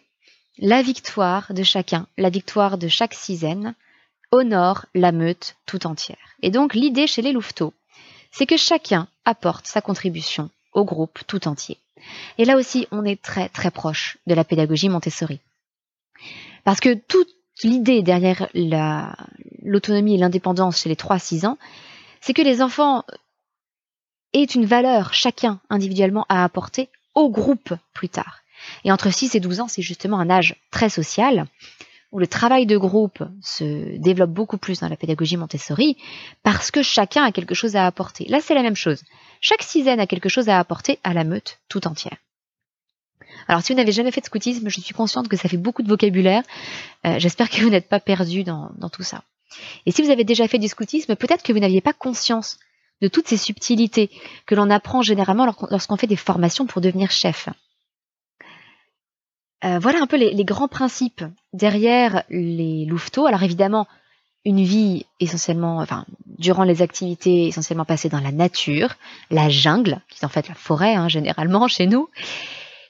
[0.58, 3.76] la victoire de chacun, la victoire de chaque cisène,
[4.32, 6.36] honore la meute tout entière.
[6.42, 7.74] Et donc l'idée chez les louveteaux,
[8.32, 11.78] c'est que chacun apporte sa contribution au groupe tout entier.
[12.38, 15.40] Et là aussi, on est très très proche de la pédagogie Montessori.
[16.64, 17.30] Parce que toute
[17.64, 18.50] l'idée derrière
[19.64, 21.58] l'autonomie et l'indépendance chez les 3-6 ans,
[22.22, 23.04] c'est que les enfants
[24.34, 28.42] aient une valeur chacun individuellement à apporter au groupe plus tard.
[28.84, 31.46] Et entre 6 et 12 ans, c'est justement un âge très social
[32.12, 35.98] où le travail de groupe se développe beaucoup plus dans la pédagogie Montessori
[36.44, 38.26] parce que chacun a quelque chose à apporter.
[38.30, 39.04] Là, c'est la même chose.
[39.42, 42.18] Chaque sixième a quelque chose à apporter à la meute tout entière.
[43.48, 45.84] Alors, si vous n'avez jamais fait de scoutisme, je suis consciente que ça fait beaucoup
[45.84, 46.44] de vocabulaire.
[47.06, 49.24] Euh, j'espère que vous n'êtes pas perdu dans tout ça.
[49.86, 52.60] Et si vous avez déjà fait du scoutisme, peut-être que vous n'aviez pas conscience
[53.02, 54.10] de toutes ces subtilités
[54.46, 57.50] que l'on apprend généralement lorsqu'on fait des formations pour devenir chef.
[59.66, 61.24] Euh, voilà un peu les, grands principes
[61.54, 63.26] derrière les louveteaux.
[63.26, 63.88] Alors évidemment,
[64.44, 66.06] une vie essentiellement, enfin,
[66.38, 68.96] durant les activités essentiellement passées dans la nature,
[69.32, 72.10] la jungle, qui est en fait la forêt hein, généralement chez nous.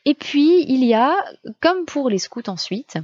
[0.03, 1.15] Et puis il y a,
[1.61, 2.97] comme pour les scouts ensuite,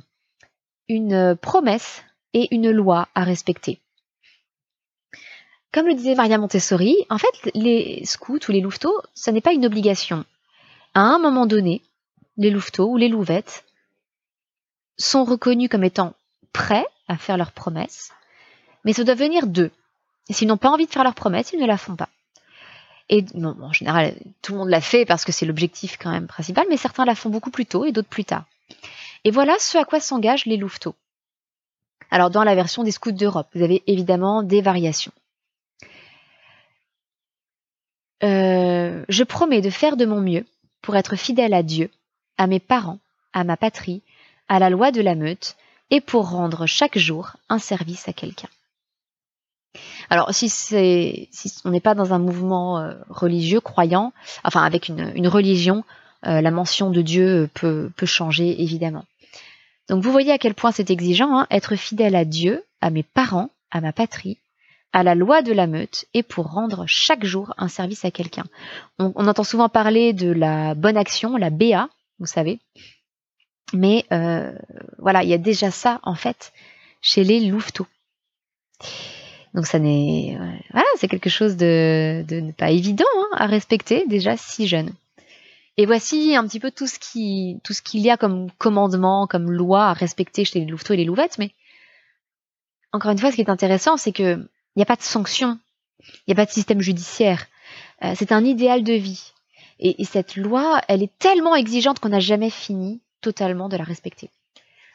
[0.89, 2.03] une promesse
[2.34, 3.79] et une loi à respecter.
[5.73, 9.53] Comme le disait Maria Montessori, en fait, les scouts ou les louveteaux, ce n'est pas
[9.53, 10.25] une obligation.
[10.93, 11.81] À un moment donné,
[12.38, 13.65] les louveteaux ou les louvettes
[14.98, 16.13] sont reconnus comme étant
[16.54, 18.12] prêts à faire leurs promesses,
[18.84, 19.72] mais ça doit venir d'eux.
[20.30, 22.10] Et s'ils n'ont pas envie de faire leurs promesses, ils ne la font pas.
[23.10, 26.65] Et en général, tout le monde l'a fait parce que c'est l'objectif quand même principal,
[26.70, 28.46] mais certains la font beaucoup plus tôt et d'autres plus tard.
[29.26, 30.96] Et voilà ce à quoi s'engagent les louveteaux.
[32.10, 35.12] Alors dans la version des scouts d'Europe, vous avez évidemment des variations.
[38.24, 40.46] Euh, je promets de faire de mon mieux
[40.82, 41.89] pour être fidèle à Dieu
[42.41, 42.97] à mes parents,
[43.34, 44.01] à ma patrie,
[44.47, 45.58] à la loi de la meute,
[45.91, 48.47] et pour rendre chaque jour un service à quelqu'un.
[50.10, 50.51] Alors, si
[51.63, 54.12] on n'est pas dans un mouvement euh, religieux, croyant,
[54.43, 55.84] enfin avec une, religion,
[56.25, 59.06] euh, la mention de Dieu peut, peut, changer évidemment.
[59.88, 63.04] Donc, vous voyez à quel point c'est exigeant, hein, être fidèle à Dieu, à mes
[63.04, 64.39] parents, à ma patrie,
[64.93, 68.45] à la loi de la meute, et pour rendre chaque jour un service à quelqu'un.
[68.97, 71.88] On, on entend souvent parler de la bonne action, la BA,
[72.21, 72.60] vous savez.
[73.73, 74.53] Mais euh,
[74.99, 76.53] voilà, il y a déjà ça en fait
[77.01, 77.88] chez les louveteaux.
[79.53, 80.38] Donc ça n'est
[80.71, 84.93] voilà, c'est quelque chose de, de, pas évident hein, à respecter déjà si jeune.
[85.77, 89.27] Et voici un petit peu tout ce qui tout ce qu'il y a comme commandement,
[89.27, 91.38] comme loi à respecter chez les louveteaux et les louvettes.
[91.38, 91.51] Mais
[92.93, 94.36] encore une fois, ce qui est intéressant, c'est que
[94.75, 95.60] il n'y a pas de sanction,
[95.99, 97.47] il n'y a pas de système judiciaire.
[98.03, 99.34] Euh, c'est un idéal de vie.
[99.82, 104.30] Et, cette loi, elle est tellement exigeante qu'on n'a jamais fini totalement de la respecter.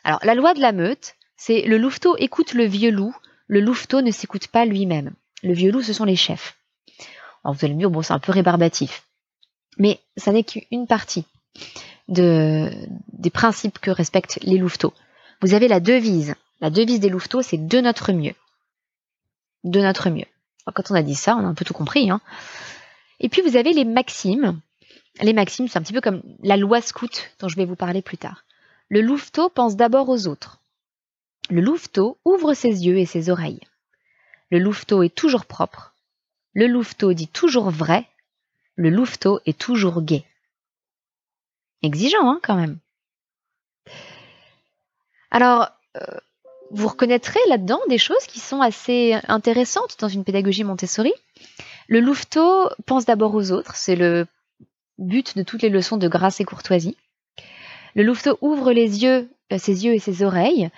[0.05, 3.15] Alors, la loi de la meute, c'est le louveteau écoute le vieux loup,
[3.49, 5.13] le louveteau ne s'écoute pas lui-même.
[5.43, 6.57] Le vieux loup, ce sont les chefs.
[7.45, 9.03] Alors, vous allez me dire, bon, c'est un peu rébarbatif.
[9.77, 11.25] Mais ça n'est qu'une partie
[12.09, 12.71] de,
[13.13, 14.95] des principes que respectent les louveteaux.
[15.43, 16.35] Vous avez la devise.
[16.61, 18.35] La devise des louveteaux, c'est de notre mieux.
[19.65, 20.27] De notre mieux.
[20.73, 22.09] quand on a dit ça, on a un peu tout compris.
[22.09, 22.21] Hein.
[23.19, 24.61] Et puis vous avez les maximes
[25.21, 28.03] les maximes, c'est un petit peu comme la loi scout dont je vais vous parler
[28.03, 28.45] plus tard.
[28.89, 30.61] Le louveteau pense d'abord aux autres.
[31.51, 33.61] Le louveteau ouvre ses yeux et ses oreilles.
[34.51, 35.95] Le louveteau est toujours propre.
[36.55, 38.07] Le louveteau dit toujours vrai.
[38.75, 40.25] Le louveteau est toujours gai.
[41.83, 42.79] Exigeant, hein, quand même.
[45.31, 46.19] Alors, euh,
[46.71, 51.13] vous reconnaîtrez là-dedans des choses qui sont assez intéressantes dans une pédagogie Montessori.
[51.89, 54.27] Le louveteau pense d'abord aux autres, c'est le
[54.99, 56.97] but de toutes les leçons de grâce et courtoisie.
[57.95, 60.71] Le louveteau ouvre les yeux, euh, ses yeux et ses oreilles.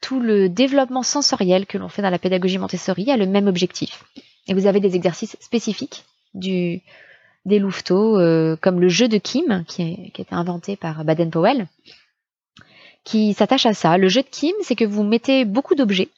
[0.00, 4.04] Tout le développement sensoriel que l'on fait dans la pédagogie Montessori a le même objectif.
[4.48, 9.82] Et vous avez des exercices spécifiques des louveteaux, euh, comme le jeu de Kim, qui,
[9.82, 11.68] a été inventé par Baden-Powell,
[13.04, 13.98] qui s'attache à ça.
[13.98, 16.08] Le jeu de Kim, c'est que vous mettez beaucoup d'objets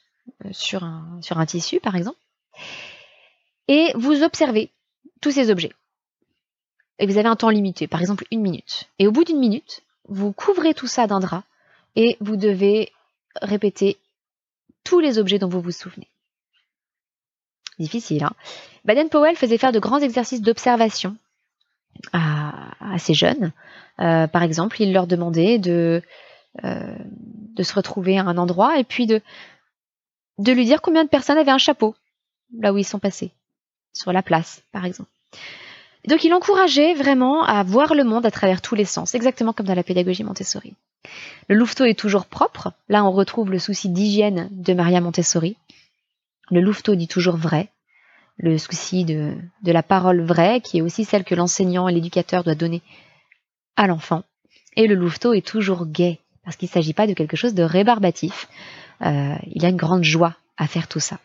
[0.45, 2.17] euh, sur un tissu, par exemple,
[3.67, 4.71] et vous observez
[5.21, 5.73] tous ces objets.
[6.99, 8.89] Et vous avez un temps limité, par exemple une minute.
[8.99, 11.43] Et au bout d'une minute, vous couvrez tout ça d'un drap
[11.95, 12.91] et vous devez
[13.41, 13.97] répéter
[14.83, 16.07] tous les objets dont vous vous souvenez.
[17.79, 18.33] Difficile, hein
[18.85, 21.15] Baden-Powell faisait faire de grands exercices d'observation
[22.13, 23.51] à, ces jeunes.
[23.99, 26.01] Euh, par exemple, il leur demandait de,
[26.63, 26.95] euh,
[27.53, 29.21] de se retrouver à un endroit et puis de
[30.39, 31.95] lui dire combien de personnes avaient un chapeau
[32.59, 33.31] là où ils sont passés,
[33.93, 35.09] sur la place, par exemple.
[36.07, 39.65] Donc il encourageait vraiment à voir le monde à travers tous les sens, exactement comme
[39.65, 40.73] dans la pédagogie Montessori.
[41.47, 42.73] Le louveteau est toujours propre.
[42.89, 45.57] Là, on retrouve le souci d'hygiène de Maria Montessori.
[46.49, 47.69] Le louveteau dit toujours vrai.
[48.37, 52.55] Le souci de, la parole vraie, qui est aussi celle que l'enseignant et l'éducateur doit
[52.55, 52.81] donner
[53.75, 54.23] à l'enfant.
[54.75, 57.63] Et le louveteau est toujours gai, parce qu'il ne s'agit pas de quelque chose de
[57.63, 58.47] rébarbatif.
[59.01, 61.19] Euh, il a une grande joie à faire tout ça.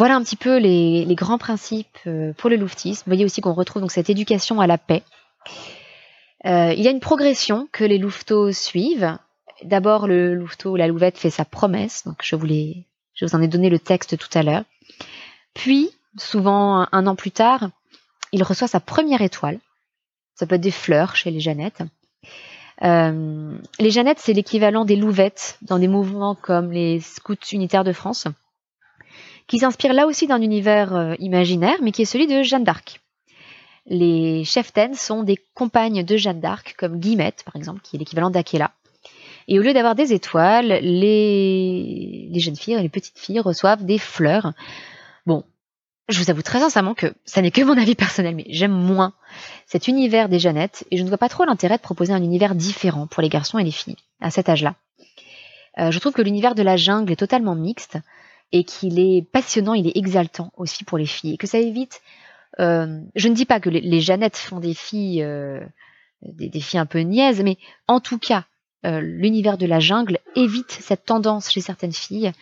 [0.00, 3.02] Voilà un petit peu les, grands principes euh, pour le louvetisme.
[3.04, 5.02] Vous voyez aussi qu'on retrouve donc cette éducation à la paix.
[6.46, 9.18] Euh, il y a une progression que les louveteaux suivent.
[9.62, 12.04] D'abord, le louveteau, la louvette fait sa promesse.
[12.06, 14.64] Donc, je vous, je vous en ai donné le texte tout à l'heure.
[15.52, 17.68] Puis, souvent un, an plus tard,
[18.32, 19.58] il reçoit sa première étoile.
[20.34, 21.82] Ça peut être des fleurs chez les Jeannettes.
[22.80, 27.92] Euh, les Jeannettes, c'est l'équivalent des louvettes dans des mouvements comme les scouts unitaires de
[27.92, 28.28] France
[29.50, 33.00] qui s'inspire là aussi d'un univers euh, imaginaire, mais qui est celui de Jeanne d'Arc.
[33.84, 38.30] Les cheftaines sont des compagnes de Jeanne d'Arc, comme Guillemette, par exemple, qui est l'équivalent
[38.30, 38.70] d'Akela.
[39.48, 42.30] Et au lieu d'avoir des étoiles, les...
[42.36, 44.52] jeunes filles, les petites filles reçoivent des fleurs.
[45.26, 45.42] Bon,
[46.08, 49.14] je vous avoue très sincèrement que ça n'est que mon avis personnel, mais j'aime moins
[49.66, 52.54] cet univers des Jeannettes et je ne vois pas trop l'intérêt de proposer un univers
[52.54, 54.76] différent pour les garçons et les filles à cet âge-là.
[55.78, 57.98] Euh, je trouve que l'univers de la jungle est totalement mixte
[58.52, 62.02] et qu'il est passionnant, il est exaltant aussi pour les filles, et que ça évite.
[62.58, 65.60] Euh, je ne dis pas que les, les Jeannettes font des filles, euh,
[66.22, 68.44] des, filles un peu niaises, mais en tout cas,
[68.84, 72.32] euh, l'univers de la jungle évite cette tendance chez certaines filles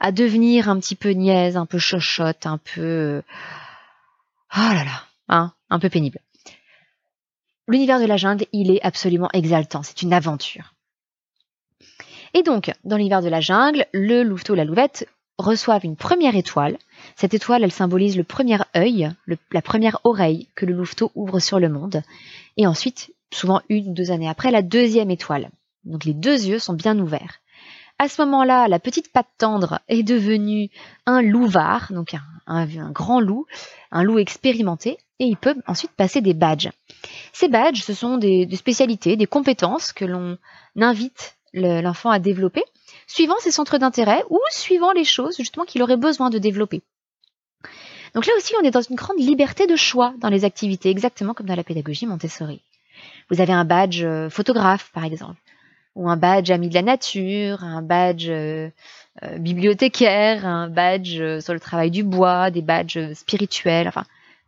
[0.00, 3.22] à devenir un petit peu niaise, un peu chochotte, un peu,
[4.54, 6.18] oh là là, hein, un peu pénible.
[7.68, 10.74] L'univers de la jungle, il est absolument exaltant, c'est une aventure.
[12.34, 16.78] Et donc, dans l'univers de la jungle, le louveteau, la louvette, reçoivent une première étoile.
[17.14, 19.10] Cette étoile, elle symbolise le premier œil,
[19.52, 22.02] la première oreille que le louveteau ouvre sur le monde.
[22.56, 25.50] Et ensuite, souvent une ou deux années après, la deuxième étoile.
[25.84, 27.40] Donc les deux yeux sont bien ouverts.
[27.98, 30.68] À ce moment-là, la petite patte tendre est devenue
[31.06, 32.14] un louvard, donc
[32.46, 33.46] un, grand loup,
[33.90, 36.70] un loup expérimenté, et il peut ensuite passer des badges.
[37.32, 40.36] Ces badges, ce sont des spécialités, des compétences que l'on
[40.78, 42.62] invite l'enfant à développer
[43.06, 46.82] suivant ses centres d'intérêt ou suivant les choses justement qu'il aurait besoin de développer.
[48.14, 51.34] Donc là aussi, on est dans une grande liberté de choix dans les activités, exactement
[51.34, 52.62] comme dans la pédagogie Montessori.
[53.30, 55.38] Vous avez un badge euh, photographe, par exemple,
[55.94, 58.70] ou un badge ami de la nature, un badge euh,
[59.22, 64.04] euh, bibliothécaire, un badge sur le travail du bois, des badges spirituels, enfin,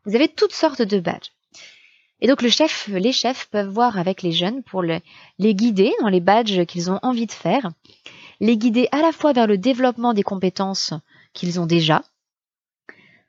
[0.06, 1.32] vous avez toutes sortes de badges.
[2.20, 5.02] Et donc le chef, les chefs peuvent voir avec les jeunes pour les
[5.54, 7.70] guider dans les badges qu'ils ont envie de faire
[8.40, 10.94] les guider à la fois vers le développement des compétences
[11.32, 12.02] qu'ils ont déjà,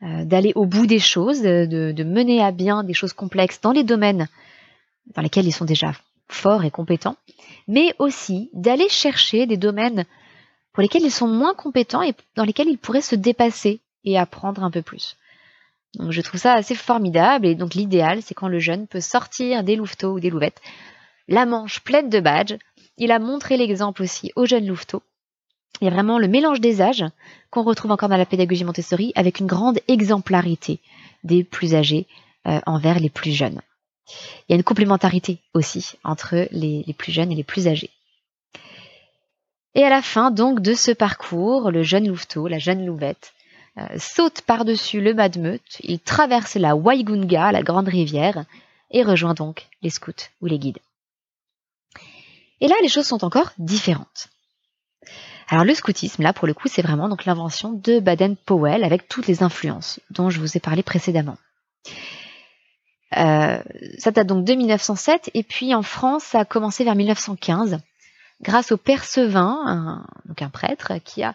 [0.04, 3.84] euh, d'aller au bout des choses, de, mener à bien des choses complexes dans les
[3.84, 4.28] domaines
[5.16, 5.94] dans lesquels ils sont déjà
[6.28, 7.18] forts et compétents,
[7.68, 10.06] mais aussi d'aller chercher des domaines
[10.72, 14.64] pour lesquels ils sont moins compétents et dans lesquels ils pourraient se dépasser et apprendre
[14.64, 15.18] un peu plus.
[15.96, 19.64] Donc je trouve ça assez formidable et donc l'idéal c'est quand le jeune peut sortir
[19.64, 20.62] des louveteaux ou des louvettes,
[21.28, 22.58] la manche pleine de badges,
[23.00, 25.02] il a montré l'exemple aussi aux jeunes louveteaux.
[25.82, 27.06] Il y a vraiment le mélange des âges
[27.50, 30.80] qu'on retrouve encore dans la pédagogie Montessori avec une grande exemplarité
[31.24, 32.06] des plus âgés
[32.48, 33.62] euh, envers les plus jeunes.
[34.08, 37.92] Il y a une complémentarité aussi entre les, plus jeunes et les plus âgés.
[39.76, 43.34] Et à la fin donc de ce parcours, le jeune louveteau, la jeune louvette,
[43.78, 48.44] euh, saute par-dessus le Madmeute, il traverse la Waigunga, la grande rivière,
[48.92, 50.80] et rejoint donc les scouts ou les guides.
[52.62, 54.30] Et là, les choses sont encore différentes.
[55.50, 59.26] Alors le scoutisme, là pour le coup, c'est vraiment donc l'invention de Baden-Powell avec toutes
[59.26, 61.38] les influences dont je vous ai parlé précédemment.
[63.18, 63.64] Euh,
[63.98, 67.80] ça date donc de 1907 et puis en France, ça a commencé vers 1915
[68.42, 71.34] grâce au père Sevin, un, donc un prêtre qui a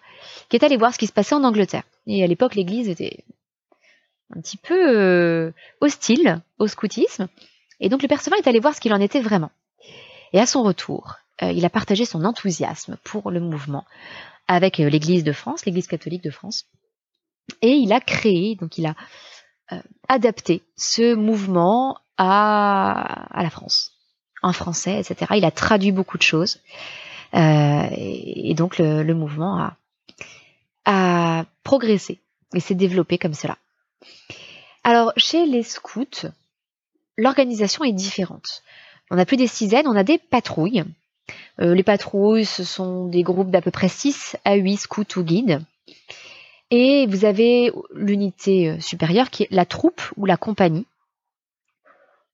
[0.49, 1.83] qui est allé voir ce qui se passait en Angleterre.
[2.07, 3.25] Et à l'époque, l'Église était
[4.35, 7.27] un petit peu euh, hostile au scoutisme,
[7.81, 9.51] et donc le père Sevin est allé voir ce qu'il en était vraiment.
[10.35, 13.85] Et à son retour, euh, il a partagé son enthousiasme pour le mouvement
[14.49, 16.67] avec euh, l'Église de France, l'Église catholique de France.
[17.63, 18.97] Et il a créé, donc il a
[19.71, 23.93] euh, adapté ce mouvement à, la France,
[24.43, 25.35] en français, etc.
[25.37, 26.61] Il a traduit beaucoup de choses.
[27.33, 29.71] Et, donc le, mouvement
[30.85, 32.21] a progressé
[32.55, 33.59] et s'est développé comme cela.
[34.85, 36.29] Alors chez les scouts,
[37.17, 38.63] l'organisation est différente.
[39.11, 40.85] On n'a plus des cisaines, on a des patrouilles.
[41.61, 45.23] Euh, les patrouilles, ce sont des groupes d'à peu près 6 à 8 scouts ou
[45.23, 45.61] guides.
[46.71, 50.87] Et vous avez l'unité euh, supérieure qui est la troupe ou la compagnie.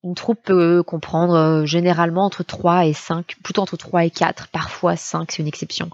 [0.03, 4.49] Une troupe peut comprendre euh, généralement entre 3 et 5, plutôt entre 3 et 4,
[4.49, 5.91] parfois 5, c'est une exception,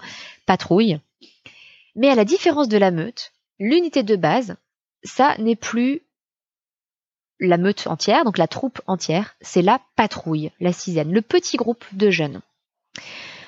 [0.47, 1.01] patrouille.
[1.97, 4.55] Mais à la différence de la meute, l'unité de base,
[5.03, 6.03] ça n'est plus
[7.41, 11.85] la meute entière, donc la troupe entière, c'est la patrouille, la sixième, le petit groupe
[11.93, 12.41] de jeunes.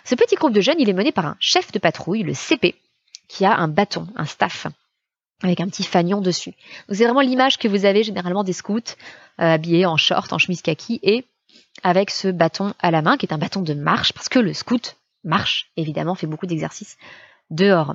[0.05, 2.75] Ce petit groupe de jeunes, il est mené par un chef de patrouille, le CP,
[3.29, 4.67] qui a un bâton, un staff,
[5.43, 6.55] avec un petit fanion dessus.
[6.89, 8.79] C'est vraiment l'image que vous avez généralement des scouts
[9.41, 11.25] euh, habillés en short, en chemise kaki et
[11.83, 14.53] avec ce bâton à la main, qui est un bâton de marche, parce que le
[14.53, 16.97] scout marche, évidemment, fait beaucoup d'exercices
[17.51, 17.95] dehors.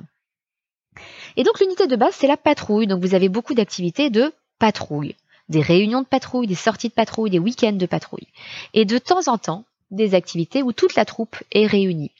[1.36, 2.86] Et donc l'unité de base, c'est la patrouille.
[2.86, 5.16] Donc vous avez beaucoup d'activités de patrouille
[5.48, 8.28] des réunions de patrouille, des sorties de patrouille, des week-ends de patrouille.
[8.72, 12.12] Et de temps en temps, des activités où toute la troupe est réunie.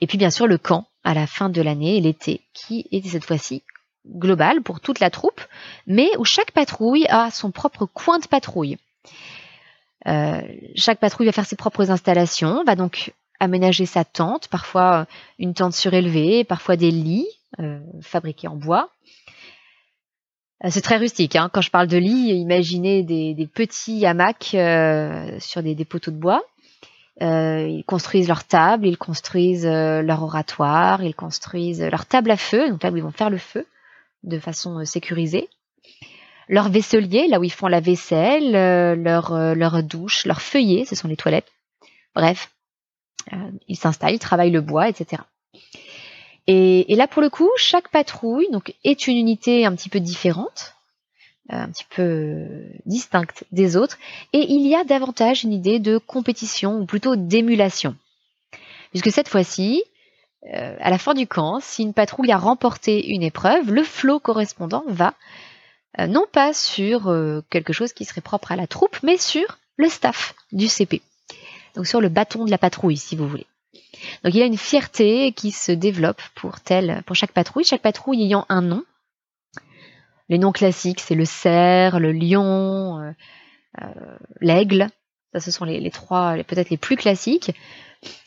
[0.00, 3.24] Et puis bien sûr le camp à la fin de l'année, l'été, qui est cette
[3.24, 3.62] fois-ci
[4.06, 5.40] global pour toute la troupe,
[5.86, 8.78] mais où chaque patrouille a son propre coin de patrouille.
[10.06, 10.40] Euh,
[10.76, 15.06] chaque patrouille va faire ses propres installations, va donc aménager sa tente, parfois
[15.38, 17.28] une tente surélevée, parfois des lits
[17.60, 18.90] euh, fabriqués en bois,
[20.66, 21.36] c'est très rustique.
[21.36, 21.50] Hein.
[21.52, 26.42] Quand je parle de lit, imaginez des, petits hamacs euh, sur des, poteaux de bois.
[27.22, 32.68] Euh, ils construisent leur table, ils construisent leur oratoire, ils construisent leur table à feu,
[32.70, 33.66] donc là où ils vont faire le feu
[34.24, 35.48] de façon sécurisée.
[36.48, 38.52] Leur vaisselier, là où ils font la vaisselle,
[39.02, 41.52] leur, leur douche, leur feuillet, ce sont les toilettes.
[42.14, 42.50] Bref,
[43.68, 45.22] ils s'installent, ils travaillent le bois, etc.
[46.50, 50.76] Et, là, pour le coup, chaque patrouille donc, est une unité un petit peu différente,
[51.52, 52.46] euh, un petit peu
[52.86, 53.98] distincte des autres,
[54.32, 57.94] et il y a davantage une idée de compétition, ou plutôt d'émulation.
[58.92, 59.84] Puisque cette fois-ci,
[60.54, 64.18] euh, à la fin du camp, si une patrouille a remporté une épreuve, le flot
[64.18, 65.12] correspondant va
[65.98, 67.14] euh, non pas sur
[67.50, 71.02] quelque chose qui serait propre à la troupe, mais sur le staff du CP.
[71.76, 73.46] Donc sur le bâton de la patrouille, si vous voulez.
[74.24, 77.82] Donc il y a une fierté qui se développe pour telle, pour chaque patrouille, chaque
[77.82, 78.84] patrouille ayant un nom.
[80.28, 83.12] Les noms classiques, c'est le cerf, le lion, euh,
[83.82, 84.88] euh, l'aigle.
[85.32, 87.52] Ça, ce sont les, trois, peut-être les plus classiques.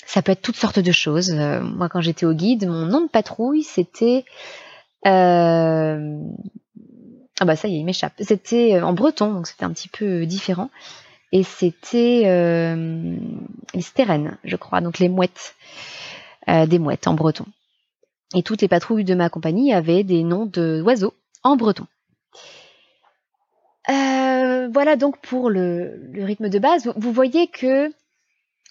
[0.06, 1.32] Ça peut être toutes sortes de choses.
[1.32, 4.26] Euh, moi, quand j'étais au guide, mon nom de patrouille, c'était
[5.04, 5.98] ah
[7.46, 8.14] bah ça y est, il m'échappe.
[8.20, 10.70] C'était en breton, donc c'était un petit peu différent
[11.32, 13.16] et c'était euh,
[13.74, 15.56] les stérènes, je crois, donc les mouettes,
[16.50, 17.46] euh, des mouettes en breton.
[18.36, 21.14] Et toutes les patrouilles de ma compagnie avaient des noms d'oiseaux
[21.44, 21.88] en breton.
[23.90, 26.92] Euh, voilà donc pour le, rythme de base.
[26.96, 27.92] Vous, voyez que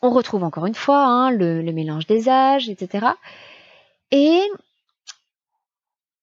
[0.03, 3.07] on retrouve encore une fois hein, le, le mélange des âges, etc.
[4.11, 4.40] Et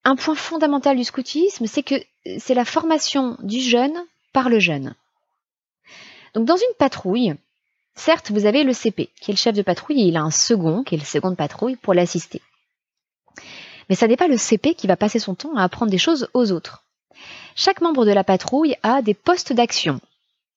[0.04, 1.96] un point fondamental du scoutisme, c'est que
[2.38, 3.98] c'est la formation du jeune
[4.34, 4.96] par le jeune.
[6.38, 7.34] Donc dans une patrouille,
[7.96, 10.30] certes, vous avez le CP, qui est le chef de patrouille, et il a un
[10.30, 12.44] second, qui est le second de patrouille, pour l'assister.
[13.90, 16.30] Mais ça n'est pas le CP qui va passer son temps à apprendre des choses
[16.36, 16.84] aux autres.
[17.56, 20.00] Chaque membre de la patrouille a des postes d'action,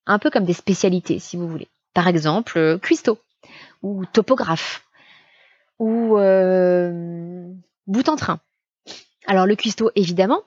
[0.04, 1.68] un peu comme des spécialités, si vous voulez.
[1.94, 3.18] Par exemple, euh, cuistot,
[3.82, 4.84] ou topographe,
[5.78, 7.50] ou euh,
[7.86, 8.38] bout en train.
[9.26, 10.42] Alors le cuistot, évidemment,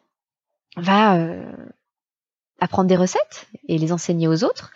[0.78, 1.52] va euh,
[2.60, 4.72] apprendre des recettes et les enseigner aux autres.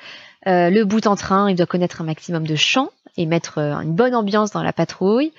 [0.45, 3.79] Euh, le bout en train, il doit connaître un maximum de chants et mettre euh,
[3.79, 5.33] une bonne ambiance dans la patrouille.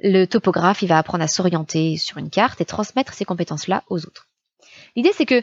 [0.00, 4.04] Le topographe, il va apprendre à s'orienter sur une carte et transmettre ces compétences-là aux
[4.04, 4.26] autres.
[4.96, 5.42] L'idée, c'est que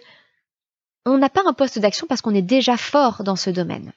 [1.06, 3.94] on n'a pas un poste d'action parce qu'on est déjà fort dans ce domaine.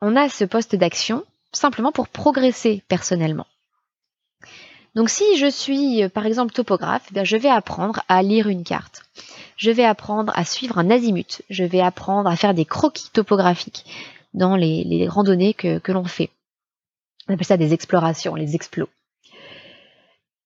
[0.00, 3.46] On a ce poste d'action simplement pour progresser personnellement.
[4.96, 8.64] Donc si je suis euh, par exemple topographe, eh je vais apprendre à lire une
[8.64, 9.06] carte
[9.56, 13.84] je vais apprendre à suivre un azimut, je vais apprendre à faire des croquis topographiques
[14.34, 16.30] dans les, randonnées que, l'on fait.
[17.28, 18.88] On appelle ça des explorations, les explos.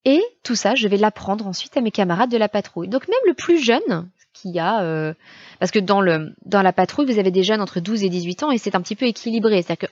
[0.05, 2.89] Et tout ça, je vais l'apprendre ensuite à mes camarades de la patrouille.
[2.89, 4.83] Donc même le plus jeune, qui a...
[4.83, 5.13] Euh,
[5.59, 6.03] parce que dans,
[6.47, 8.81] dans la patrouille, vous avez des jeunes entre 12 et 18 ans et c'est un
[8.81, 9.61] petit peu équilibré.
[9.61, 9.91] C'est-à-dire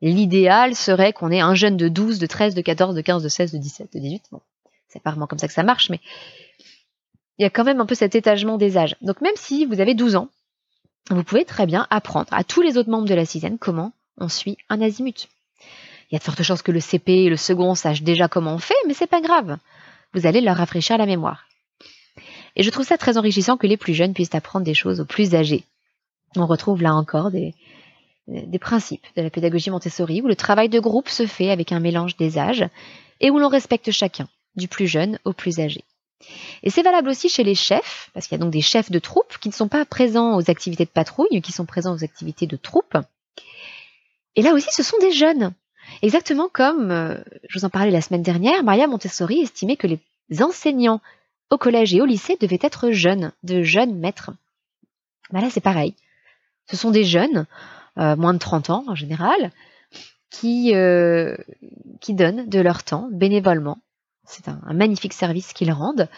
[0.00, 3.28] l'idéal serait qu'on ait un jeune de 12, de 13, de 14, de 15, de
[3.28, 4.22] 16, de 17, de 18.
[4.32, 4.40] Bon,
[4.88, 6.00] c'est pas vraiment comme ça que ça marche, mais
[7.38, 8.96] il y a quand même un peu cet étagement des âges.
[9.02, 10.28] Donc même si vous avez 12 ans,
[11.10, 14.28] vous pouvez très bien apprendre à tous les autres membres de la sixième comment on
[14.28, 15.28] suit un azimut.
[16.10, 18.54] Il y a de fortes chances que le CP et le second sachent déjà comment
[18.54, 19.58] on fait, mais c'est pas grave.
[20.12, 21.46] Vous allez leur rafraîchir la mémoire.
[22.56, 25.04] Et je trouve ça très enrichissant que les plus jeunes puissent apprendre des choses aux
[25.04, 25.64] plus âgés.
[26.36, 27.54] On retrouve là encore des,
[28.30, 31.80] des principes de la pédagogie Montessori où le travail de groupe se fait avec un
[31.80, 32.66] mélange des âges
[33.20, 35.84] et où l'on respecte chacun, du plus jeune au plus âgé.
[36.62, 38.98] Et c'est valable aussi chez les chefs, parce qu'il y a donc des chefs de
[38.98, 42.46] troupe qui ne sont pas présents aux activités de patrouille, qui sont présents aux activités
[42.46, 42.96] de troupe.
[44.36, 45.52] Et là aussi, ce sont des jeunes.
[46.02, 47.16] Exactement comme, euh,
[47.48, 51.00] je vous en parlais la semaine dernière, Maria Montessori estimait que les enseignants
[51.50, 54.30] au collège et au lycée devaient être jeunes, de jeunes maîtres.
[55.32, 55.94] Ben là, c'est pareil.
[56.70, 57.46] Ce sont des jeunes,
[57.98, 59.50] euh, moins de 30 ans en général,
[60.30, 61.36] qui, euh,
[62.00, 63.78] qui donnent de leur temps bénévolement
[64.26, 66.08] c'est un, magnifique service qu'ils rendent.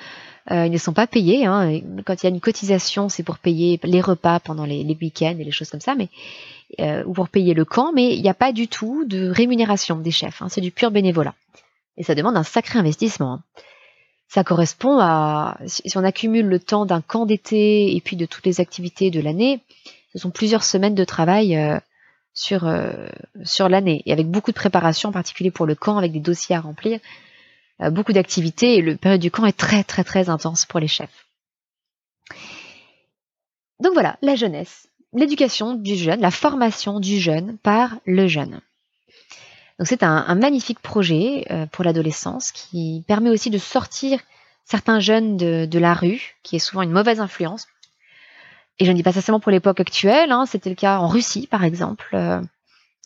[0.51, 1.47] Euh, ils ne sont pas payés.
[1.47, 1.81] Hein.
[2.05, 5.45] Quand il y a une cotisation, c'est pour payer les repas pendant les, week-ends et
[5.45, 6.11] les choses comme ça, mais
[7.07, 7.91] ou pour payer le camp.
[7.95, 10.43] Mais il n'y a pas du tout de rémunération des chefs.
[10.43, 10.51] Hein.
[10.51, 11.35] C'est du pur bénévolat.
[11.97, 13.33] Et ça demande un sacré investissement.
[13.33, 13.43] Hein.
[14.29, 18.47] Ça correspond à si on accumule le temps d'un camp d'été et puis de toutes
[18.47, 19.61] les activités de l'année,
[20.13, 21.57] ce sont plusieurs semaines de travail.
[21.57, 21.79] Euh,
[22.35, 22.67] sur,
[23.45, 26.57] sur l'année et avec beaucoup de préparation en particulier pour le camp avec des dossiers
[26.57, 26.99] à remplir
[27.83, 30.89] euh, beaucoup d'activités et le période du camp est très très très intense pour les
[30.89, 31.27] chefs.
[33.81, 38.61] Donc voilà, la jeunesse, l'éducation du jeune, la formation du jeune par le jeune.
[39.79, 44.21] Donc c'est un, magnifique projet euh, pour l'adolescence qui permet aussi de sortir
[44.65, 47.67] certains jeunes de, la rue, qui est souvent une mauvaise influence.
[48.83, 51.07] Et je ne dis pas ça seulement pour l'époque actuelle, hein, c'était le cas en
[51.07, 52.09] Russie par exemple.
[52.15, 52.41] Euh,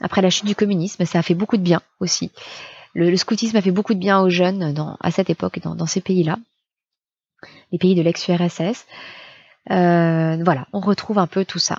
[0.01, 2.31] après la chute du communisme, ça a fait beaucoup de bien aussi
[2.97, 6.39] le, scoutisme a fait beaucoup de bien aux jeunes à cette époque dans, ces pays-là,
[7.70, 8.87] les pays de l'ex-URSS.
[9.70, 11.79] Euh, voilà, on retrouve un peu tout ça.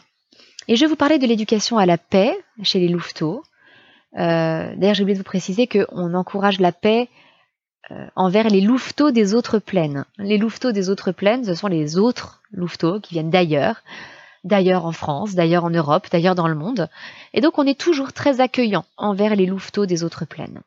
[0.67, 3.43] Et je vais vous parler de l'éducation à la paix chez les louveteaux.
[4.17, 7.09] Euh, d'ailleurs, j'ai oublié de vous préciser qu'on encourage la paix
[8.15, 10.05] envers les louveteaux des autres plaines.
[10.17, 13.83] Les louveteaux des autres plaines, ce sont les autres louveteaux qui viennent d'ailleurs,
[14.43, 16.89] d'ailleurs en France, d'ailleurs en Europe, d'ailleurs dans le monde.
[17.33, 20.61] Et donc on est toujours très accueillant envers les louveteaux des autres plaines.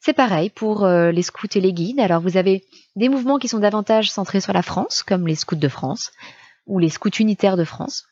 [0.00, 2.00] C'est pareil pour euh, les scouts et les guides.
[2.00, 2.62] Alors vous avez
[2.94, 6.12] des mouvements qui sont davantage centrés sur la France, comme les scouts de France
[6.66, 8.04] ou les scouts unitaires de France.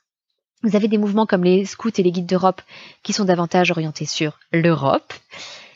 [0.63, 2.63] Vous avez des mouvements comme les scouts et les guides d'Europe
[3.03, 5.13] qui sont davantage orientés sur l'Europe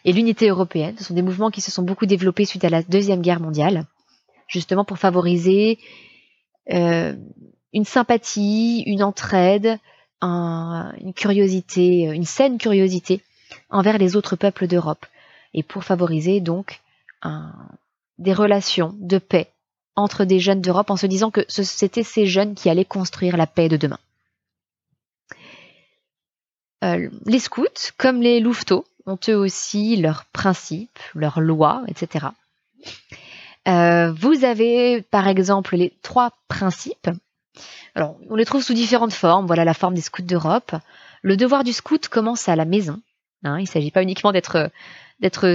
[0.07, 0.95] et l'unité européenne.
[0.97, 3.85] Ce sont des mouvements qui se sont beaucoup développés suite à la Deuxième Guerre mondiale,
[4.47, 5.79] justement pour favoriser
[6.73, 7.15] euh,
[7.75, 9.79] une sympathie, une entraide,
[10.23, 13.21] une curiosité, une saine curiosité
[13.69, 15.05] envers les autres peuples d'Europe
[15.53, 16.81] et pour favoriser donc
[18.19, 19.51] des relations de paix
[19.95, 23.47] entre des jeunes d'Europe en se disant que c'était ces jeunes qui allaient construire la
[23.47, 23.99] paix de demain.
[26.85, 32.27] Euh, les scouts, comme les louveteaux, ont eux aussi leurs principes, leurs lois, etc.
[33.69, 37.09] Euh, vous avez par exemple les trois principes.
[37.95, 39.47] Alors, on les trouve sous différentes formes.
[39.47, 40.75] Voilà la forme des scouts d'Europe.
[41.23, 43.01] Le devoir du scout commence à la maison.
[43.45, 44.71] Hein, il ne s'agit pas uniquement d'être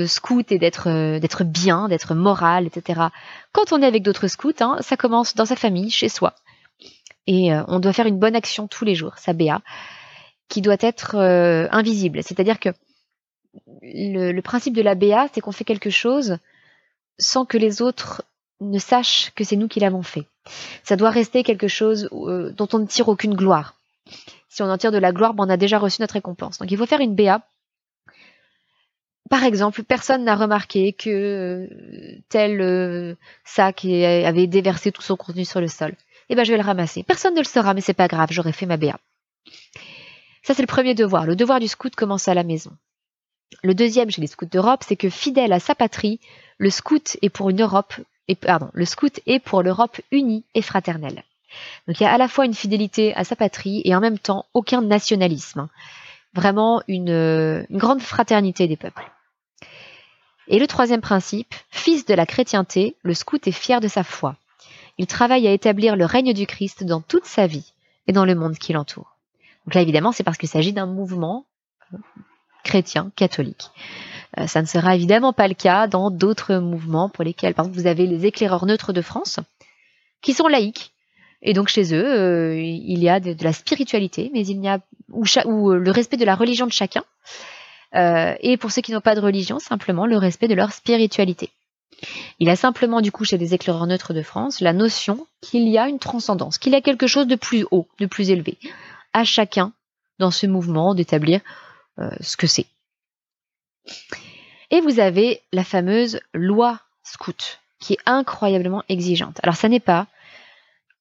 [0.07, 3.01] scout et d'être d'être bien, d'être moral, etc.
[3.51, 6.33] Quand on est avec d'autres scouts, hein, ça commence dans sa famille, chez soi.
[7.27, 9.61] Et euh, on doit faire une bonne action tous les jours, sa BA,
[10.49, 12.23] qui doit être euh, invisible.
[12.23, 12.69] C'est-à-dire que
[13.81, 16.37] le, principe de la BA, c'est qu'on fait quelque chose
[17.17, 18.23] sans que les autres
[18.59, 20.25] ne sachent que c'est nous qui l'avons fait.
[20.83, 23.75] Ça doit rester quelque chose dont on ne tire aucune gloire.
[24.49, 26.59] Si on en tire de la gloire, ben on a déjà reçu notre récompense.
[26.59, 27.41] Donc il faut faire une BA
[29.31, 35.45] par exemple, personne n'a remarqué que euh, tel euh, sac avait déversé tout son contenu
[35.45, 35.95] sur le sol.
[36.27, 37.03] Eh ben, je vais le ramasser.
[37.03, 38.99] Personne ne le saura, mais c'est pas grave, j'aurais fait ma BA.
[40.43, 41.25] Ça, c'est le premier devoir.
[41.25, 42.71] Le devoir du scout commence à la maison.
[43.63, 46.19] Le deuxième chez les scouts d'Europe, c'est que fidèle à sa patrie,
[46.57, 47.93] le scout est pour une Europe,
[48.27, 51.23] et, pardon, le scout est pour l'Europe unie et fraternelle.
[51.87, 54.19] Donc il y a à la fois une fidélité à sa patrie et en même
[54.19, 55.67] temps aucun nationalisme.
[56.33, 59.11] Vraiment une grande fraternité des peuples.
[60.47, 64.35] Et le troisième principe, fils de la chrétienté, le scout est fier de sa foi.
[64.97, 67.73] Il travaille à établir le règne du Christ dans toute sa vie
[68.07, 69.17] et dans le monde qui l'entoure.
[69.65, 71.45] Donc là, évidemment, c'est parce qu'il s'agit d'un mouvement
[72.61, 73.69] euh, chrétien, catholique.
[74.37, 77.79] Euh, ça ne sera évidemment pas le cas dans d'autres mouvements pour lesquels, par exemple,
[77.79, 79.39] vous avez les éclaireurs neutres de France,
[80.21, 80.91] qui sont laïcs.
[81.41, 84.79] Et donc chez eux, euh, il y a de, la spiritualité, mais il n'y a
[85.09, 87.03] ou, ou, le respect de la religion de chacun,
[87.95, 91.49] Euh, et pour ceux qui n'ont pas de religion, simplement le respect de leur spiritualité.
[92.39, 95.77] Il a simplement, du coup, chez les éclaireurs neutres de France, la notion qu'il y
[95.77, 98.57] a une transcendance, qu'il y a quelque chose de plus haut, de plus élevé.
[99.13, 99.73] À chacun,
[100.17, 101.41] dans ce mouvement, d'établir euh,
[102.19, 102.65] ce que c'est.
[104.71, 109.39] Et vous avez la fameuse loi scout, qui est incroyablement exigeante.
[109.43, 110.07] Alors, ça n'est pas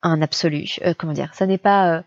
[0.03, 1.99] un absolu, euh, comment dire, ça n'est pas...
[1.99, 2.03] Euh,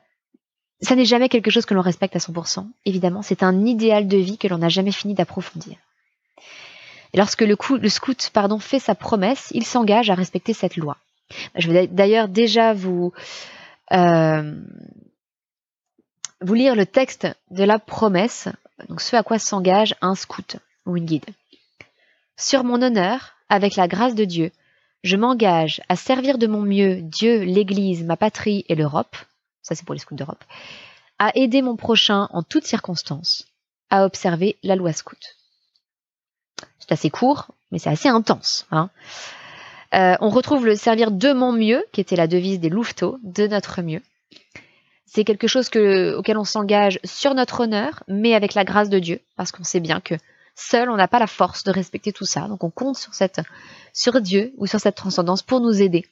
[0.81, 4.17] ça n'est jamais quelque chose que l'on respecte à 100%, évidemment, c'est un idéal de
[4.17, 5.77] vie que l'on n'a jamais fini d'approfondir.
[7.13, 7.55] Lorsque le,
[7.87, 10.97] scout fait sa promesse, il s'engage à respecter cette loi.
[11.55, 14.61] Je vais d'ailleurs déjà euh,
[16.41, 18.49] vous lire le texte de la promesse,
[18.89, 21.25] donc ce à quoi s'engage un scout ou une guide.
[22.37, 24.51] Sur mon honneur, avec la grâce de Dieu,
[25.03, 29.15] je m'engage à servir de mon mieux Dieu, l'Église, ma patrie et l'Europe,
[29.61, 30.43] ça c'est pour les scouts d'Europe,
[31.19, 33.47] à aider mon prochain en toutes circonstances,
[33.89, 35.37] à observer la loi scout.
[36.79, 38.65] C'est assez court, mais c'est assez intense.
[38.71, 38.89] Hein.
[39.93, 43.47] Euh, on retrouve le servir de mon mieux, qui était la devise des louveteaux, de
[43.47, 44.01] notre mieux.
[45.05, 49.19] C'est quelque chose auquel on s'engage sur notre honneur, mais avec la grâce de Dieu,
[49.35, 50.15] parce qu'on sait bien que
[50.55, 52.47] seul, on n'a pas la force de respecter tout ça.
[52.47, 53.41] Donc on compte sur, cette,
[53.93, 56.05] sur Dieu ou sur cette transcendance pour nous aider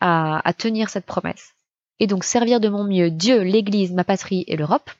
[0.00, 1.54] à, à tenir cette promesse.
[2.00, 4.90] Et donc servir de mon mieux Dieu, l'Église, ma patrie et l'Europe.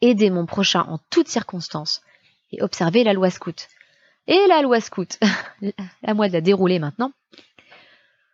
[0.00, 2.02] Aider mon prochain en toutes circonstances
[2.52, 3.68] et observer la loi scout.
[4.26, 5.18] Et la loi scout,
[6.04, 7.12] à moi de la dérouler maintenant.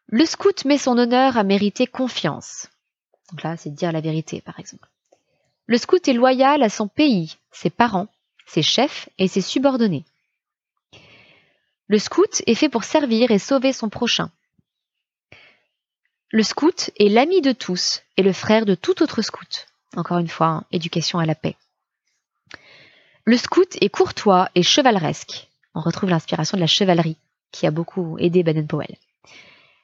[0.09, 2.69] Le scout met son honneur à mériter confiance.
[3.35, 4.89] Donc là, c'est dire la vérité, par exemple.
[5.67, 8.07] Le scout est loyal à son pays, ses parents,
[8.47, 10.05] ses chefs et ses subordonnés.
[11.89, 14.31] Le scout est fait pour servir et sauver son prochain.
[16.31, 19.67] Le scout est l'ami de tous et le frère de tout autre scout.
[19.97, 21.57] Encore une fois, hein, éducation à la paix.
[23.25, 27.17] Le scout est courtois et chevaleresque on retrouve l'inspiration de la chevalerie,
[27.51, 28.97] qui a beaucoup aidé Baden-Powell.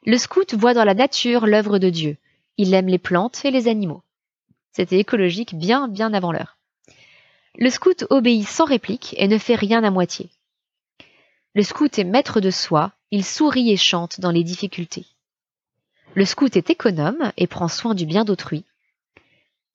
[0.07, 2.17] Le scout voit dans la nature l'œuvre de Dieu.
[2.57, 4.03] Il aime les plantes et les animaux.
[4.73, 6.59] C'était écologique bien, bien avant l'heure.
[7.57, 10.31] Le scout obéit sans réplique et ne fait rien à moitié.
[11.55, 15.07] Le scout est maître de soi, il sourit et chante dans les difficultés.
[16.15, 18.65] Le scout est économe et prend soin du bien d'autrui.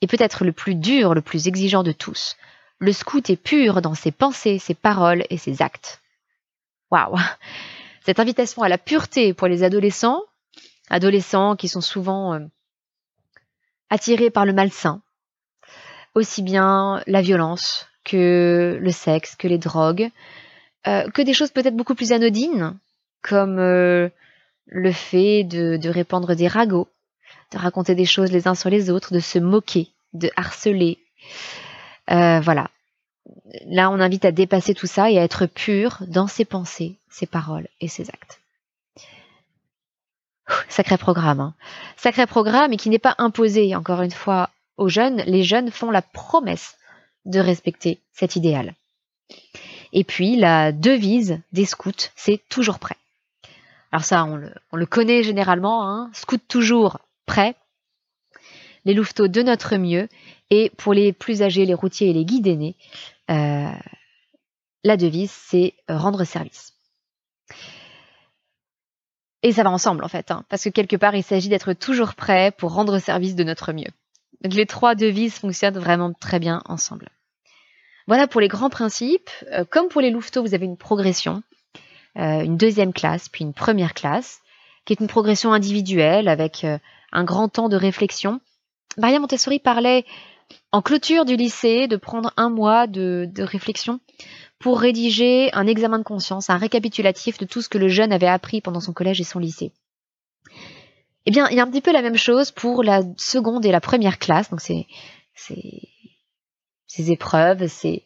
[0.02, 2.38] Et peut-être le plus dur, le plus exigeant de tous,
[2.80, 6.02] le scout est pur dans ses pensées, ses paroles et ses actes.
[6.92, 7.18] Waouh
[8.06, 10.22] Cette invitation à la pureté pour les adolescents,
[10.90, 12.40] adolescents qui sont souvent euh,
[13.96, 15.02] attirés par le malsain,
[16.16, 20.10] aussi bien la violence que le sexe, que les drogues,
[20.86, 22.78] euh, que des choses peut-être beaucoup plus anodines,
[23.22, 24.10] comme euh,
[24.66, 26.90] le fait de, de, répandre des ragots,
[27.54, 30.98] de raconter des choses les uns sur les autres, de se moquer, de harceler.
[32.10, 32.70] voilà,
[33.68, 37.28] là, on invite à dépasser tout ça et à être pur dans ses pensées, ses
[37.28, 38.42] paroles et ses actes.
[40.70, 41.40] Sacré programme.
[41.40, 41.56] Hein.
[41.98, 45.24] Sacré programme et qui n'est pas imposé, encore une fois, aux jeunes.
[45.26, 46.76] Les jeunes font la promesse
[47.26, 48.74] de respecter cet idéal.
[49.94, 52.98] Et puis, la devise des scouts, c'est toujours prêt.
[53.92, 54.36] Alors ça, on
[54.78, 57.56] le, connaît généralement, hein, scout toujours prêt.
[58.84, 60.10] Les louveteaux de notre mieux.
[60.52, 62.76] Et pour les plus âgés, les routiers et les guides aînés,
[63.32, 63.72] euh,
[64.84, 66.74] la devise, c'est rendre service.
[69.46, 72.16] Et ça va ensemble en fait, hein, parce que quelque part, il s'agit d'être toujours
[72.16, 73.92] prêt pour rendre service de notre mieux.
[74.42, 77.10] Donc les trois devises fonctionnent vraiment très bien ensemble.
[78.08, 79.30] Voilà pour les grands principes.
[79.52, 81.44] Euh, comme pour les louveteaux, vous avez une progression,
[82.16, 84.40] une deuxième classe, puis une première classe,
[84.84, 86.66] qui est une progression individuelle avec
[87.12, 88.40] un grand temps de réflexion.
[88.98, 90.06] Maria Montessori parlait
[90.72, 94.00] en clôture du lycée de prendre un mois de, réflexion
[94.66, 98.26] pour rédiger un examen de conscience, un récapitulatif de tout ce que le jeune avait
[98.26, 99.72] appris pendant son collège et son lycée.
[101.28, 103.72] Eh bien, il y a un petit peu la même chose pour la seconde et
[103.72, 104.88] la première classe, donc c'est
[105.36, 108.06] ces épreuves, ces,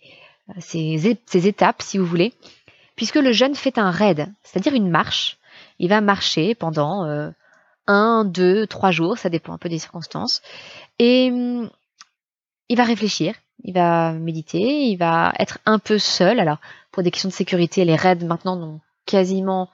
[0.59, 2.33] ces, étapes, si vous voulez,
[2.97, 5.37] puisque le jeune fait un raid, c'est-à-dire une marche.
[5.79, 7.29] Il va marcher pendant euh,
[7.87, 10.41] un, deux, trois jours, ça dépend un peu des circonstances,
[10.99, 11.69] et hum,
[12.67, 13.33] il va réfléchir,
[13.63, 16.39] il va méditer, il va être un peu seul.
[16.39, 16.57] Alors,
[16.91, 19.69] pour des questions de sécurité, les raids maintenant n'ont quasiment,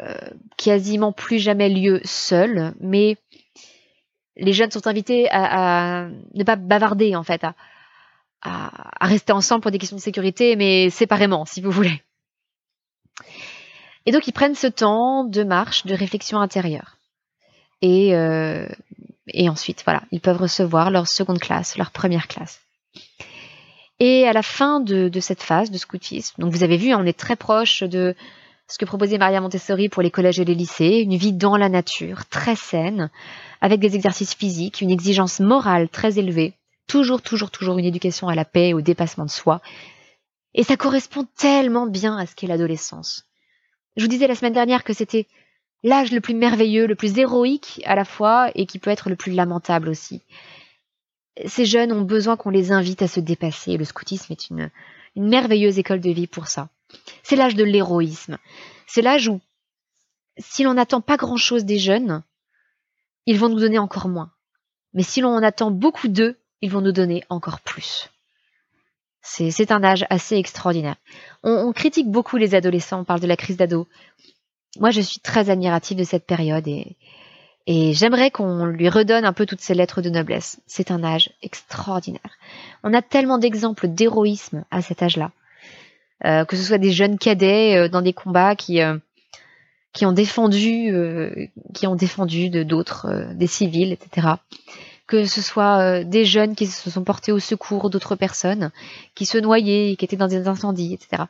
[0.00, 0.14] euh,
[0.56, 3.16] quasiment plus jamais lieu seuls, mais
[4.36, 7.54] les jeunes sont invités à, ne pas bavarder en fait, à,
[9.00, 12.02] rester ensemble pour des questions de sécurité, mais séparément, si vous voulez.
[14.06, 16.96] Et donc ils prennent ce temps de marche, de réflexion intérieure.
[17.82, 18.66] Et euh,
[19.32, 22.60] et ensuite, voilà, ils peuvent recevoir leur seconde classe, leur première classe.
[24.00, 27.06] Et à la fin de, cette phase de scoutisme, donc vous avez vu, hein, on
[27.06, 28.16] est très proche de
[28.66, 31.68] ce que proposait Maria Montessori pour les collèges et les lycées, une vie dans la
[31.68, 33.10] nature, très saine,
[33.60, 36.54] avec des exercices physiques, une exigence morale très élevée,
[36.86, 39.60] toujours, toujours, toujours une éducation à la paix, au dépassement de soi.
[40.54, 43.26] Et ça correspond tellement bien à ce qu'est l'adolescence.
[43.96, 45.26] Je vous disais la semaine dernière que c'était
[45.82, 49.16] l'âge le plus merveilleux, le plus héroïque à la fois, et qui peut être le
[49.16, 50.22] plus lamentable aussi.
[51.46, 53.76] Ces jeunes ont besoin qu'on les invite à se dépasser.
[53.76, 54.70] Le scoutisme est une,
[55.16, 56.68] merveilleuse école de vie pour ça.
[57.22, 58.38] C'est l'âge de l'héroïsme.
[58.86, 59.40] C'est l'âge où,
[60.38, 62.22] si l'on n'attend pas grand-chose des jeunes,
[63.26, 64.32] ils vont nous donner encore moins.
[64.94, 68.08] Mais si l'on en attend beaucoup d'eux, ils vont nous donner encore plus.
[69.22, 70.96] C'est un âge assez extraordinaire.
[71.42, 73.86] On, critique beaucoup les adolescents, on parle de la crise d'ado.
[74.78, 76.96] Moi, je suis très admirative de cette période et,
[77.66, 80.60] et j'aimerais qu'on lui redonne un peu toutes ces lettres de noblesse.
[80.66, 82.38] C'est un âge extraordinaire.
[82.82, 85.30] On a tellement d'exemples d'héroïsme à cet âge-là.
[86.26, 88.98] Euh, que ce soit des jeunes cadets euh, dans des combats qui euh,
[89.94, 90.94] qui ont défendu
[91.74, 94.34] qui ont défendu de d'autres des civils etc
[95.08, 98.70] que ce soit des jeunes qui se sont portés au secours d'autres personnes
[99.16, 101.24] qui se noyaient qui étaient dans des incendies etc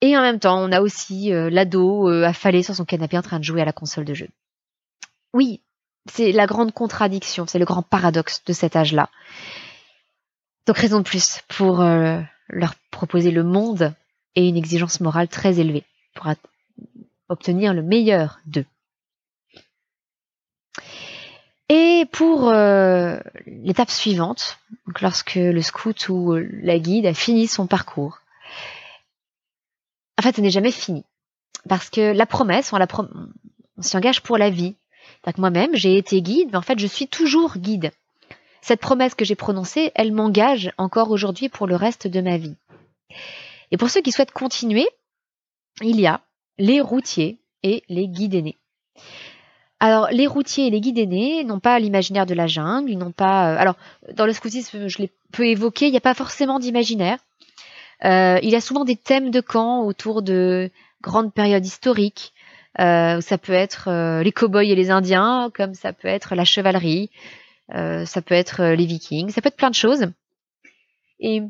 [0.00, 3.44] et en même temps on a aussi l'ado affalé sur son canapé en train de
[3.44, 4.28] jouer à la console de jeu
[5.32, 5.60] oui
[6.06, 9.08] c'est la grande contradiction c'est le grand paradoxe de cet âge là
[10.66, 11.80] donc raison de plus pour
[12.48, 13.94] leur proposer le monde
[14.34, 16.26] et une exigence morale très élevée pour
[17.28, 18.66] obtenir le meilleur d'eux.
[21.68, 24.58] Et pour euh, l'étape suivante,
[25.00, 28.18] lorsque le scout ou la guide a fini son parcours,
[30.18, 31.04] en fait, ce n'est jamais fini.
[31.68, 34.74] Parce que la promesse, on s'y engage pour la vie.
[35.36, 37.92] Moi-même, j'ai été guide, mais en fait, je suis toujours guide
[38.62, 42.56] cette promesse que j'ai prononcée, elle m'engage encore aujourd'hui pour le reste de ma vie.
[43.70, 44.88] Et pour ceux qui souhaitent continuer,
[45.82, 46.20] il y a
[46.58, 48.56] les routiers et les guides aînés.
[49.78, 53.12] Alors, les routiers et les guides aînés n'ont pas l'imaginaire de la jungle, ils n'ont
[53.12, 53.52] pas.
[53.52, 53.76] Euh, alors,
[54.12, 57.18] dans le scoutisme, je l'ai peu évoqué, il n'y a pas forcément d'imaginaire.
[58.04, 62.34] Euh, il y a souvent des thèmes de camp autour de grandes périodes historiques.
[62.78, 67.10] Euh, ça peut être les cow-boys et les Indiens, comme ça peut être la chevalerie,
[67.74, 70.06] euh, ça peut être euh, les Vikings, ça peut être plein de choses.
[71.20, 71.42] Et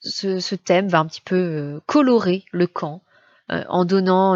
[0.00, 3.02] ce, thème va un petit peu euh, colorer le camp
[3.50, 4.32] en donnant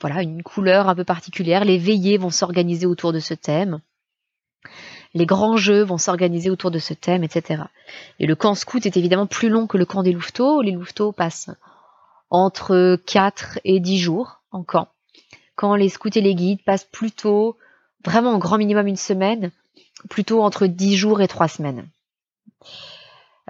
[0.00, 1.64] voilà une couleur un peu particulière.
[1.64, 3.78] Les veillées vont s'organiser autour de ce thème.
[5.14, 7.62] Les grands jeux vont s'organiser autour de ce thème, etc.
[8.18, 10.60] Et le camp scout est évidemment plus long que le camp des louveteaux.
[10.60, 11.50] Les louveteaux passent
[12.30, 14.88] entre 4 et 10 jours en camp.
[15.56, 17.56] Quand les scouts et les guides passent plutôt,
[18.04, 19.50] vraiment au grand minimum une semaine,
[20.08, 21.88] plutôt entre 10 jours et 3 semaines.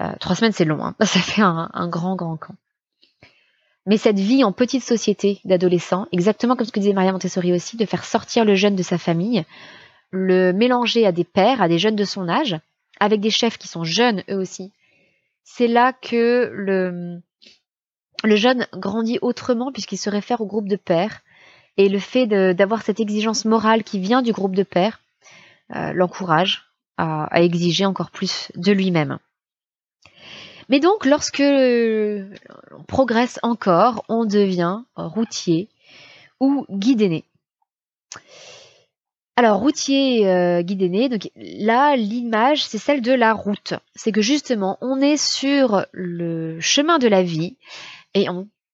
[0.00, 0.94] Euh, 3 semaines, c'est long, hein.
[1.00, 2.54] ça fait un, grand, grand camp.
[3.86, 7.76] Mais cette vie en petite société d'adolescents, exactement comme ce que disait Maria Montessori aussi,
[7.76, 9.44] de faire sortir le jeune de sa famille,
[10.10, 12.58] le mélanger à des pères, à des jeunes de son âge,
[13.00, 14.72] avec des chefs qui sont jeunes eux aussi,
[15.44, 17.20] c'est là que le,
[18.24, 21.20] le jeune grandit autrement puisqu'il se réfère au groupe de pères.
[21.76, 25.00] Et le fait d'avoir cette exigence morale qui vient du groupe de pères,
[25.76, 26.64] euh, l'encourage
[26.96, 29.18] à, exiger encore plus de lui-même.
[30.68, 35.68] Mais donc, lorsque on progresse encore, on devient routier
[36.40, 37.22] ou guide.
[39.36, 43.74] Alors, routier, euh, donc là, l'image, c'est celle de la route.
[43.94, 47.56] C'est que justement, on est sur le chemin de la vie
[48.14, 48.26] et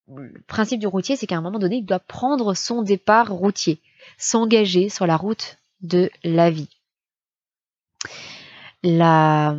[0.08, 3.80] le principe du routier, c'est qu'à un moment donné, il doit prendre son départ routier,
[4.18, 6.68] s'engager sur la route de la vie.
[8.82, 9.56] La,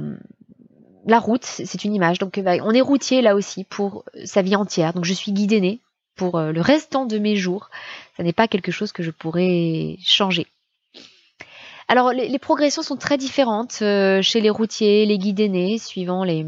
[1.08, 2.20] route, c'est une image.
[2.20, 4.94] Donc, bah, on est routier là aussi pour sa vie entière.
[4.94, 5.80] Donc, je suis guide né
[6.16, 7.70] pour euh, le restant de mes jours.
[8.16, 10.48] Ça n'est pas quelque chose que je pourrais changer.
[11.88, 16.44] Alors, les, progressions sont très différentes euh, chez les routiers, les guides aînés, suivant les,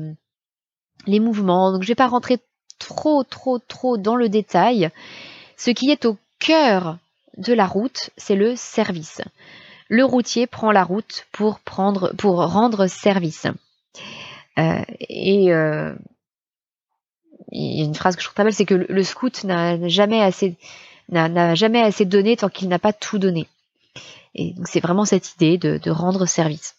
[1.05, 1.71] les mouvements.
[1.71, 2.39] Donc, je ne vais pas rentrer
[2.79, 4.89] trop, trop, trop dans le détail.
[5.57, 6.97] Ce qui est au cœur
[7.37, 9.21] de la route, c'est le service
[9.89, 13.47] le routier prend la route pour, prendre, pour rendre service.
[14.59, 15.45] Euh, et
[17.51, 19.87] il y a une phrase que je trouve pas mal, c'est que le, scout n'a
[19.87, 20.55] jamais assez
[21.09, 23.47] n'a jamais assez donné tant qu'il n'a pas tout donné.
[24.35, 26.75] Et donc c'est vraiment cette idée de, rendre service.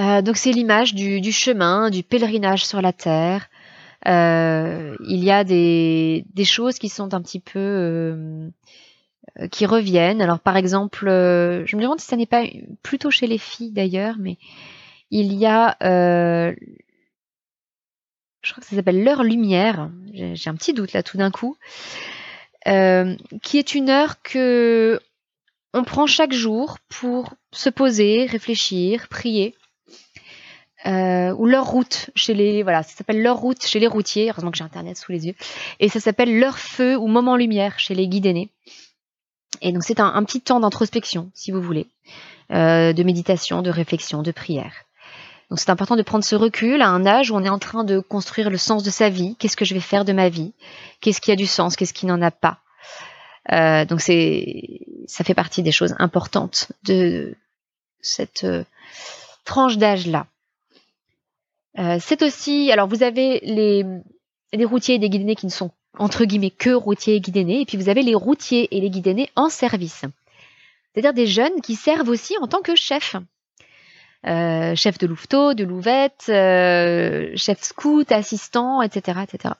[0.00, 3.48] Euh, donc c'est l'image du, chemin, du pèlerinage sur la terre.
[4.06, 8.50] il y a des, choses qui sont un petit peu
[9.38, 10.22] euh, qui reviennent.
[10.22, 12.44] Alors par exemple, euh, je me demande si ça n'est pas
[12.82, 14.38] plutôt chez les filles d'ailleurs, mais
[15.10, 16.54] il y a, euh,
[18.42, 19.90] je crois que ça s'appelle l'heure lumière.
[20.12, 21.56] J'ai un petit doute là tout d'un coup,
[22.66, 25.00] euh, qui est une heure que
[25.72, 29.54] on prend chaque jour pour se poser, réfléchir, prier.
[30.86, 34.30] Euh, ou leur route chez les voilà ça s'appelle leur route chez les routiers.
[34.30, 35.34] Heureusement que j'ai internet sous les yeux.
[35.78, 38.50] Et ça s'appelle leur feu ou moment lumière chez les guides aînés.
[39.60, 41.86] Et donc c'est un, petit temps d'introspection si vous voulez
[42.50, 44.72] euh, de méditation de réflexion de prière.
[45.50, 47.84] Donc c'est important de prendre ce recul à un âge où on est en train
[47.84, 49.36] de construire le sens de sa vie.
[49.38, 50.52] Qu'est-ce que je vais faire de ma vie?
[51.00, 51.76] Qu'est-ce qui a du sens?
[51.76, 52.60] Qu'est-ce qui n'en a pas?
[53.52, 57.34] Euh, donc c'est ça fait partie des choses importantes de
[58.00, 58.64] cette euh,
[59.44, 60.26] tranche d'âge là
[61.78, 66.24] euh, c'est aussi, alors vous avez les, routiers et les guidés qui ne sont entre
[66.24, 69.48] guillemets que routiers et guidés et puis vous avez les routiers et les guidés en
[69.48, 70.04] service.
[70.92, 73.16] C'est-à-dire des jeunes qui servent aussi en tant que chefs.
[74.26, 79.54] Euh, chef de louveteau, de louvette, euh, chef scout, assistant, etc., etc.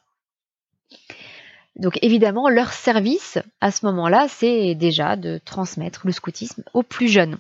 [1.77, 7.09] Donc évidemment, leur service à ce moment-là, c'est déjà de transmettre le scoutisme aux plus
[7.09, 7.39] jeunes.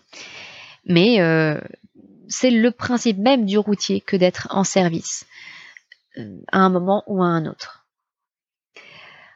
[0.86, 1.60] Mais euh,
[2.30, 5.26] c'est le principe même du routier que d'être en service
[6.16, 7.84] euh, à un moment ou à un autre.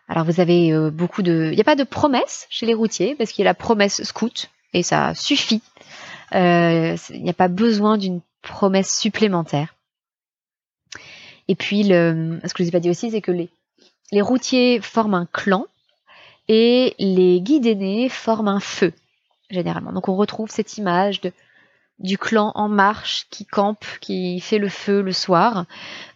[0.08, 1.50] Alors vous avez euh, beaucoup de...
[1.50, 4.02] Il n'y a pas de promesse chez les routiers parce qu'il y a la promesse
[4.04, 5.62] scout et ça suffit.
[6.34, 9.74] Euh, il n'y a pas besoin d'une promesse supplémentaire.
[11.48, 13.50] Et puis, ce que je vous ai pas dit aussi, c'est que les,
[14.12, 15.66] les routiers forment un clan
[16.48, 18.92] et les guides aînés forment un feu,
[19.50, 19.92] généralement.
[19.92, 21.32] Donc on retrouve cette image de
[21.98, 25.66] du clan En Marche qui campe, qui fait le feu le soir.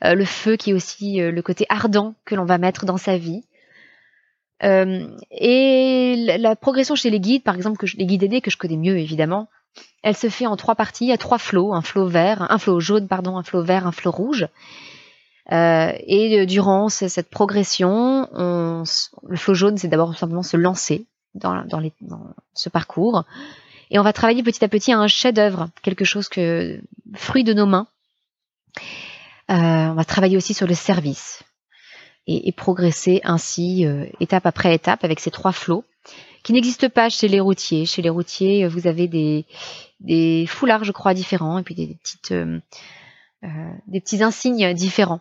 [0.05, 2.97] Euh, le feu qui est aussi euh, le côté ardent que l'on va mettre dans
[2.97, 3.45] sa vie.
[4.65, 8.77] Euh, et la, progression chez les guides, par exemple, les guides aidés que je connais
[8.77, 9.49] mieux évidemment,
[10.03, 11.13] elle se fait en trois parties.
[11.13, 14.11] A trois flots, un flot vert, un flot jaune, pardon, un flot vert, un flot
[14.11, 14.49] rouge.
[15.51, 21.65] et durant cette progression, le flot jaune, c'est d'abord simplement se lancer dans
[22.55, 23.25] ce parcours.
[23.91, 26.81] Et on va travailler petit à petit à un chef-d'œuvre, quelque chose que
[27.15, 27.87] fruit de nos mains.
[29.51, 31.43] Euh, on va travailler aussi sur le service
[32.27, 35.85] et, progresser ainsi euh, étape après étape avec ces trois flots
[36.43, 37.87] qui n'existent pas chez les routiers.
[37.87, 42.61] Chez les routiers, vous avez des, foulards, je crois, différents et puis des, petites euh,
[43.87, 45.21] des petits insignes différents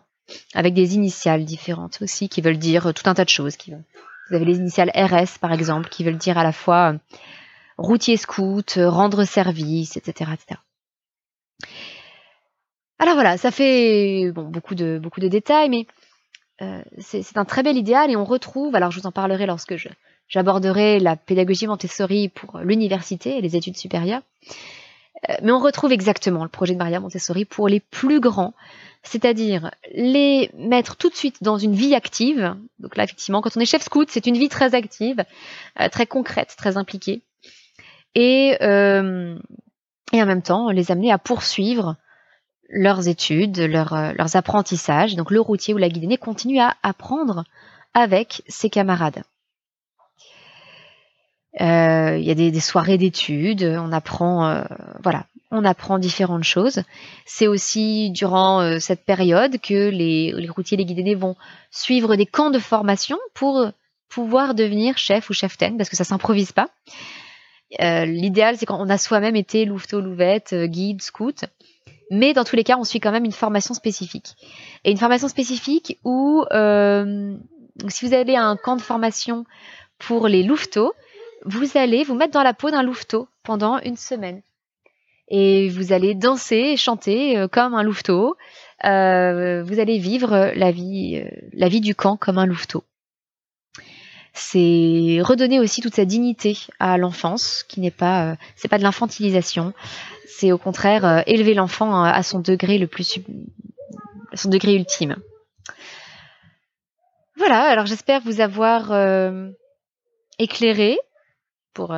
[0.54, 3.56] avec des initiales différentes aussi qui veulent dire tout un tas de choses.
[3.66, 6.94] Vous avez les initiales RS par exemple qui veulent dire à la fois
[7.78, 10.60] routier scout, euh, rendre service, etc., etc.
[12.98, 15.86] Alors voilà, ça fait beaucoup, de, détails, mais
[16.60, 19.76] euh, c'est un très bel idéal et on retrouve, alors je vous en parlerai lorsque
[20.26, 24.22] j'aborderai la pédagogie Montessori pour l'université et les études supérieures,
[25.28, 28.54] euh, mais on retrouve exactement le projet de Maria Montessori pour les plus grands,
[29.04, 32.56] c'est-à-dire les mettre tout de suite dans une vie active.
[32.80, 35.24] Donc là, effectivement, quand on est chef scout, c'est une vie très active,
[35.92, 37.22] très concrète, très impliquée
[38.14, 39.38] et, euh,
[40.12, 41.96] et en même temps les amener à poursuivre
[42.68, 45.16] leurs études, euh, leurs apprentissages.
[45.16, 47.44] Donc le routier ou la guidée continue à apprendre
[47.94, 49.22] avec ses camarades.
[51.60, 54.62] Euh, il y a des, soirées d'études, on apprend,
[55.02, 56.82] voilà, on apprend différentes choses.
[57.24, 61.36] C'est aussi durant cette période que les, les routiers les guidés vont
[61.70, 63.72] suivre des camps de formation pour
[64.08, 66.68] pouvoir devenir chef ou chef-ten, parce que ça s'improvise pas.
[67.80, 71.44] Euh, l'idéal, c'est quand on a soi-même été louveteau, louvette, euh, guide, scout.
[72.10, 74.34] Mais dans tous les cas, on suit quand même une formation spécifique.
[74.84, 77.36] Et une formation spécifique où, euh,
[77.88, 79.44] si vous allez à un camp de formation
[79.98, 80.94] pour les louveteaux,
[81.44, 84.40] vous allez vous mettre dans la peau d'un louveteau pendant une semaine.
[85.28, 88.36] Et vous allez danser et chanter comme un louveteau.
[88.82, 88.88] vous
[89.80, 92.82] allez vivre la vie, la vie du camp comme un louveteau
[94.38, 98.84] c'est redonner aussi toute sa dignité à l'enfance, qui n'est pas, euh, c'est pas de
[98.84, 99.74] l'infantilisation,
[100.26, 103.18] c'est au contraire euh, élever l'enfant à son degré le plus,
[104.44, 105.16] degré ultime.
[107.36, 109.50] Voilà, alors j'espère vous avoir euh,
[110.38, 110.98] éclairé.
[111.74, 111.94] Pour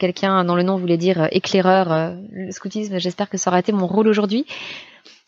[0.00, 3.86] quelqu'un dont le nom voulait dire éclaireur, le scoutisme, j'espère que ça aura été mon
[3.86, 4.46] rôle aujourd'hui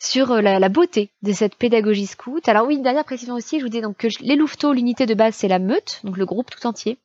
[0.03, 2.47] sur euh, la, beauté de cette pédagogie scout.
[2.47, 5.13] Alors oui, une dernière précision aussi, je vous dis donc que les louveteaux, l'unité de
[5.13, 6.97] base, c'est la meute, donc le groupe tout entier.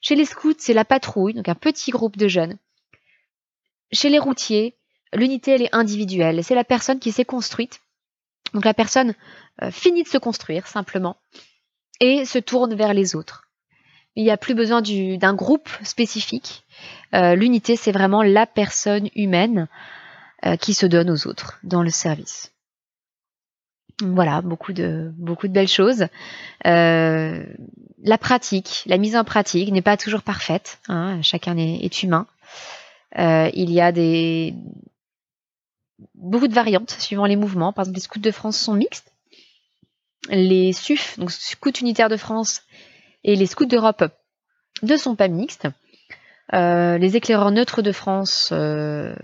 [0.00, 2.56] Chez les scouts, c'est la patrouille, donc un petit groupe de jeunes.
[3.92, 4.76] Chez les routiers,
[5.14, 6.44] l'unité, elle est individuelle.
[6.44, 7.80] C'est la personne qui s'est construite.
[8.54, 9.14] Donc la personne
[9.62, 11.16] euh, finit de se construire, simplement,
[12.00, 13.48] et se tourne vers les autres.
[14.16, 16.64] Il n'y a plus besoin d'un groupe spécifique.
[17.14, 19.68] Euh, l'unité, c'est vraiment la personne humaine
[20.60, 22.52] qui se donne aux autres dans le service.
[24.02, 26.06] Voilà, beaucoup de beaucoup de belles choses.
[26.64, 30.80] la pratique, la mise en pratique n'est pas toujours parfaite.
[30.88, 32.26] Hein, chacun est, humain.
[33.16, 34.54] il y a des
[36.14, 37.72] beaucoup de variantes suivant les mouvements.
[37.72, 39.12] Par exemple, les scouts de France sont mixtes.
[40.28, 42.62] Les SUF, donc scouts unitaires de France,
[43.24, 44.04] et les scouts d'Europe
[44.82, 45.68] ne sont pas mixtes.
[46.52, 49.14] Euh, les éclaireurs neutres de France, euh,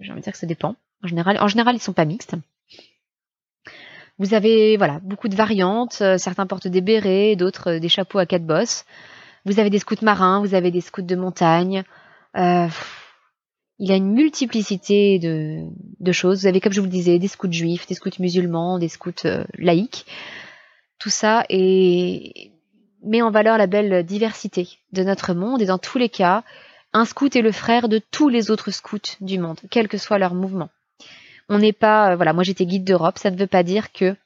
[0.00, 0.76] j'ai envie de dire que ça dépend.
[1.02, 2.34] En général, en général, ils sont pas mixtes.
[4.18, 5.98] Vous avez voilà beaucoup de variantes.
[6.02, 8.84] Euh, certains portent des bérets, d'autres des chapeaux à quatre bosses.
[9.46, 11.84] Vous avez des scouts marins, vous avez des scouts de montagne.
[12.34, 15.64] il y a une multiplicité de,
[16.00, 16.40] de, choses.
[16.40, 19.26] Vous avez, comme je vous le disais, des scouts juifs, des scouts musulmans, des scouts
[19.56, 20.04] laïcs.
[20.98, 22.50] Tout ça est
[23.02, 26.44] met en valeur la belle diversité de notre monde et dans tous les cas,
[26.92, 30.18] un scout est le frère de tous les autres scouts du monde, quel que soit
[30.18, 30.70] leur mouvement.
[31.48, 34.16] On n'est pas, euh, voilà, moi j'étais guide d'Europe, ça ne veut pas dire que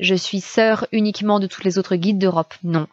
[0.00, 2.54] je suis sœur uniquement de tous les autres guides d'Europe.
[2.62, 2.88] Non,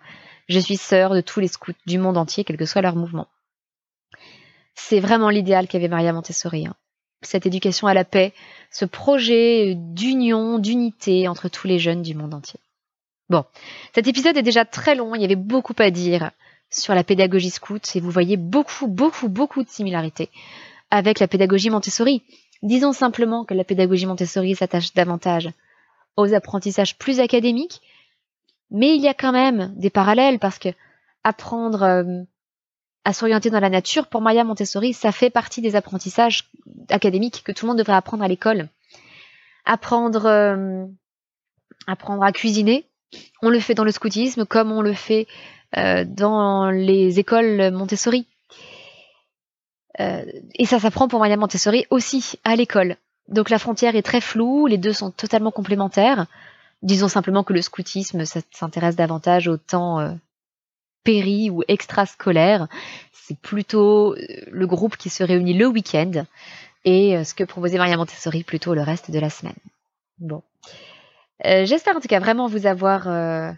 [0.47, 3.27] je suis sœur de tous les scouts du monde entier, quel que soit leur mouvement.
[4.75, 6.67] C'est vraiment l'idéal qu'avait Maria Montessori.
[6.67, 6.75] Hein.
[7.21, 8.33] Cette éducation à la paix,
[8.71, 12.59] ce projet d'union, d'unité entre tous les jeunes du monde entier.
[13.29, 13.45] Bon,
[13.95, 16.31] cet épisode est déjà très long, il y avait beaucoup à dire
[16.71, 20.29] sur la pédagogie scout et vous voyez beaucoup, beaucoup, beaucoup de similarités
[20.89, 22.23] avec la pédagogie Montessori.
[22.63, 25.49] Disons simplement que la pédagogie Montessori s'attache davantage
[26.17, 27.81] aux apprentissages plus académiques,
[28.69, 30.69] mais il y a quand même des parallèles parce que
[31.23, 32.23] apprendre euh,
[33.03, 36.49] à s'orienter dans la nature, pour Maya Montessori, ça fait partie des apprentissages
[36.89, 38.69] académiques que tout le monde devrait apprendre à l'école.
[39.65, 40.85] Apprendre, euh,
[41.87, 42.85] apprendre à cuisiner,
[43.41, 45.27] on le fait dans le scoutisme comme on le fait
[45.75, 48.27] dans les écoles Montessori.
[49.99, 50.23] Euh,
[50.55, 52.97] et ça s'apprend pour Maria Montessori aussi à l'école.
[53.27, 56.27] Donc la frontière est très floue, les deux sont totalement complémentaires.
[56.81, 60.11] Disons simplement que le scoutisme s'intéresse davantage au temps euh,
[61.03, 62.67] péri ou extrascolaire.
[63.11, 64.15] C'est plutôt
[64.51, 66.25] le groupe qui se réunit le week-end
[66.83, 69.55] et ce que proposait Maria Montessori plutôt le reste de la semaine.
[70.19, 70.41] Bon.
[71.45, 73.51] Euh, j'espère en tout cas vraiment vous avoir euh,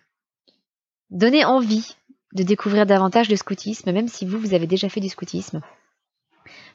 [1.10, 1.96] donné envie
[2.34, 5.62] de découvrir davantage le scoutisme, même si vous, vous avez déjà fait du scoutisme.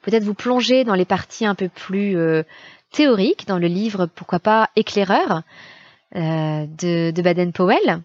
[0.03, 2.43] Peut-être vous plonger dans les parties un peu plus euh,
[2.93, 5.43] théoriques, dans le livre Pourquoi pas éclaireur
[6.15, 8.01] de, de Baden-Powell.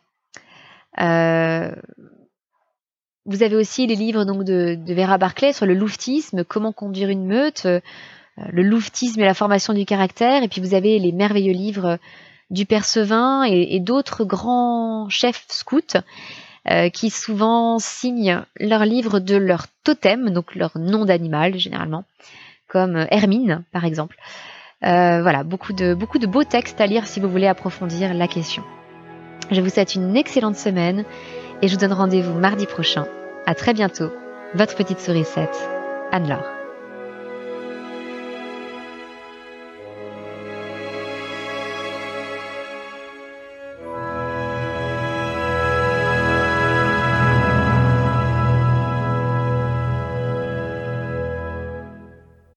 [3.25, 7.25] vous avez aussi les livres donc de, Vera Barclay sur le louvetisme, comment conduire une
[7.25, 7.65] meute,
[8.37, 11.97] le louvetisme et la formation du caractère, et puis vous avez les merveilleux livres
[12.49, 15.97] du Percevin et, d'autres grands chefs scouts
[16.70, 22.05] euh, qui souvent signent leurs livres de leur totem, donc leur nom d'animal généralement,
[22.68, 24.18] comme Hermine par exemple.
[24.86, 28.28] Euh, voilà, beaucoup de, beaucoup de beaux textes à lire si vous voulez approfondir la
[28.28, 28.64] question.
[29.51, 31.05] Je vous souhaite une excellente semaine
[31.61, 33.05] et je vous donne rendez-vous mardi prochain.
[33.45, 34.11] À très bientôt.
[34.53, 35.70] Votre petite sourisette,
[36.11, 36.62] Anne-Laure.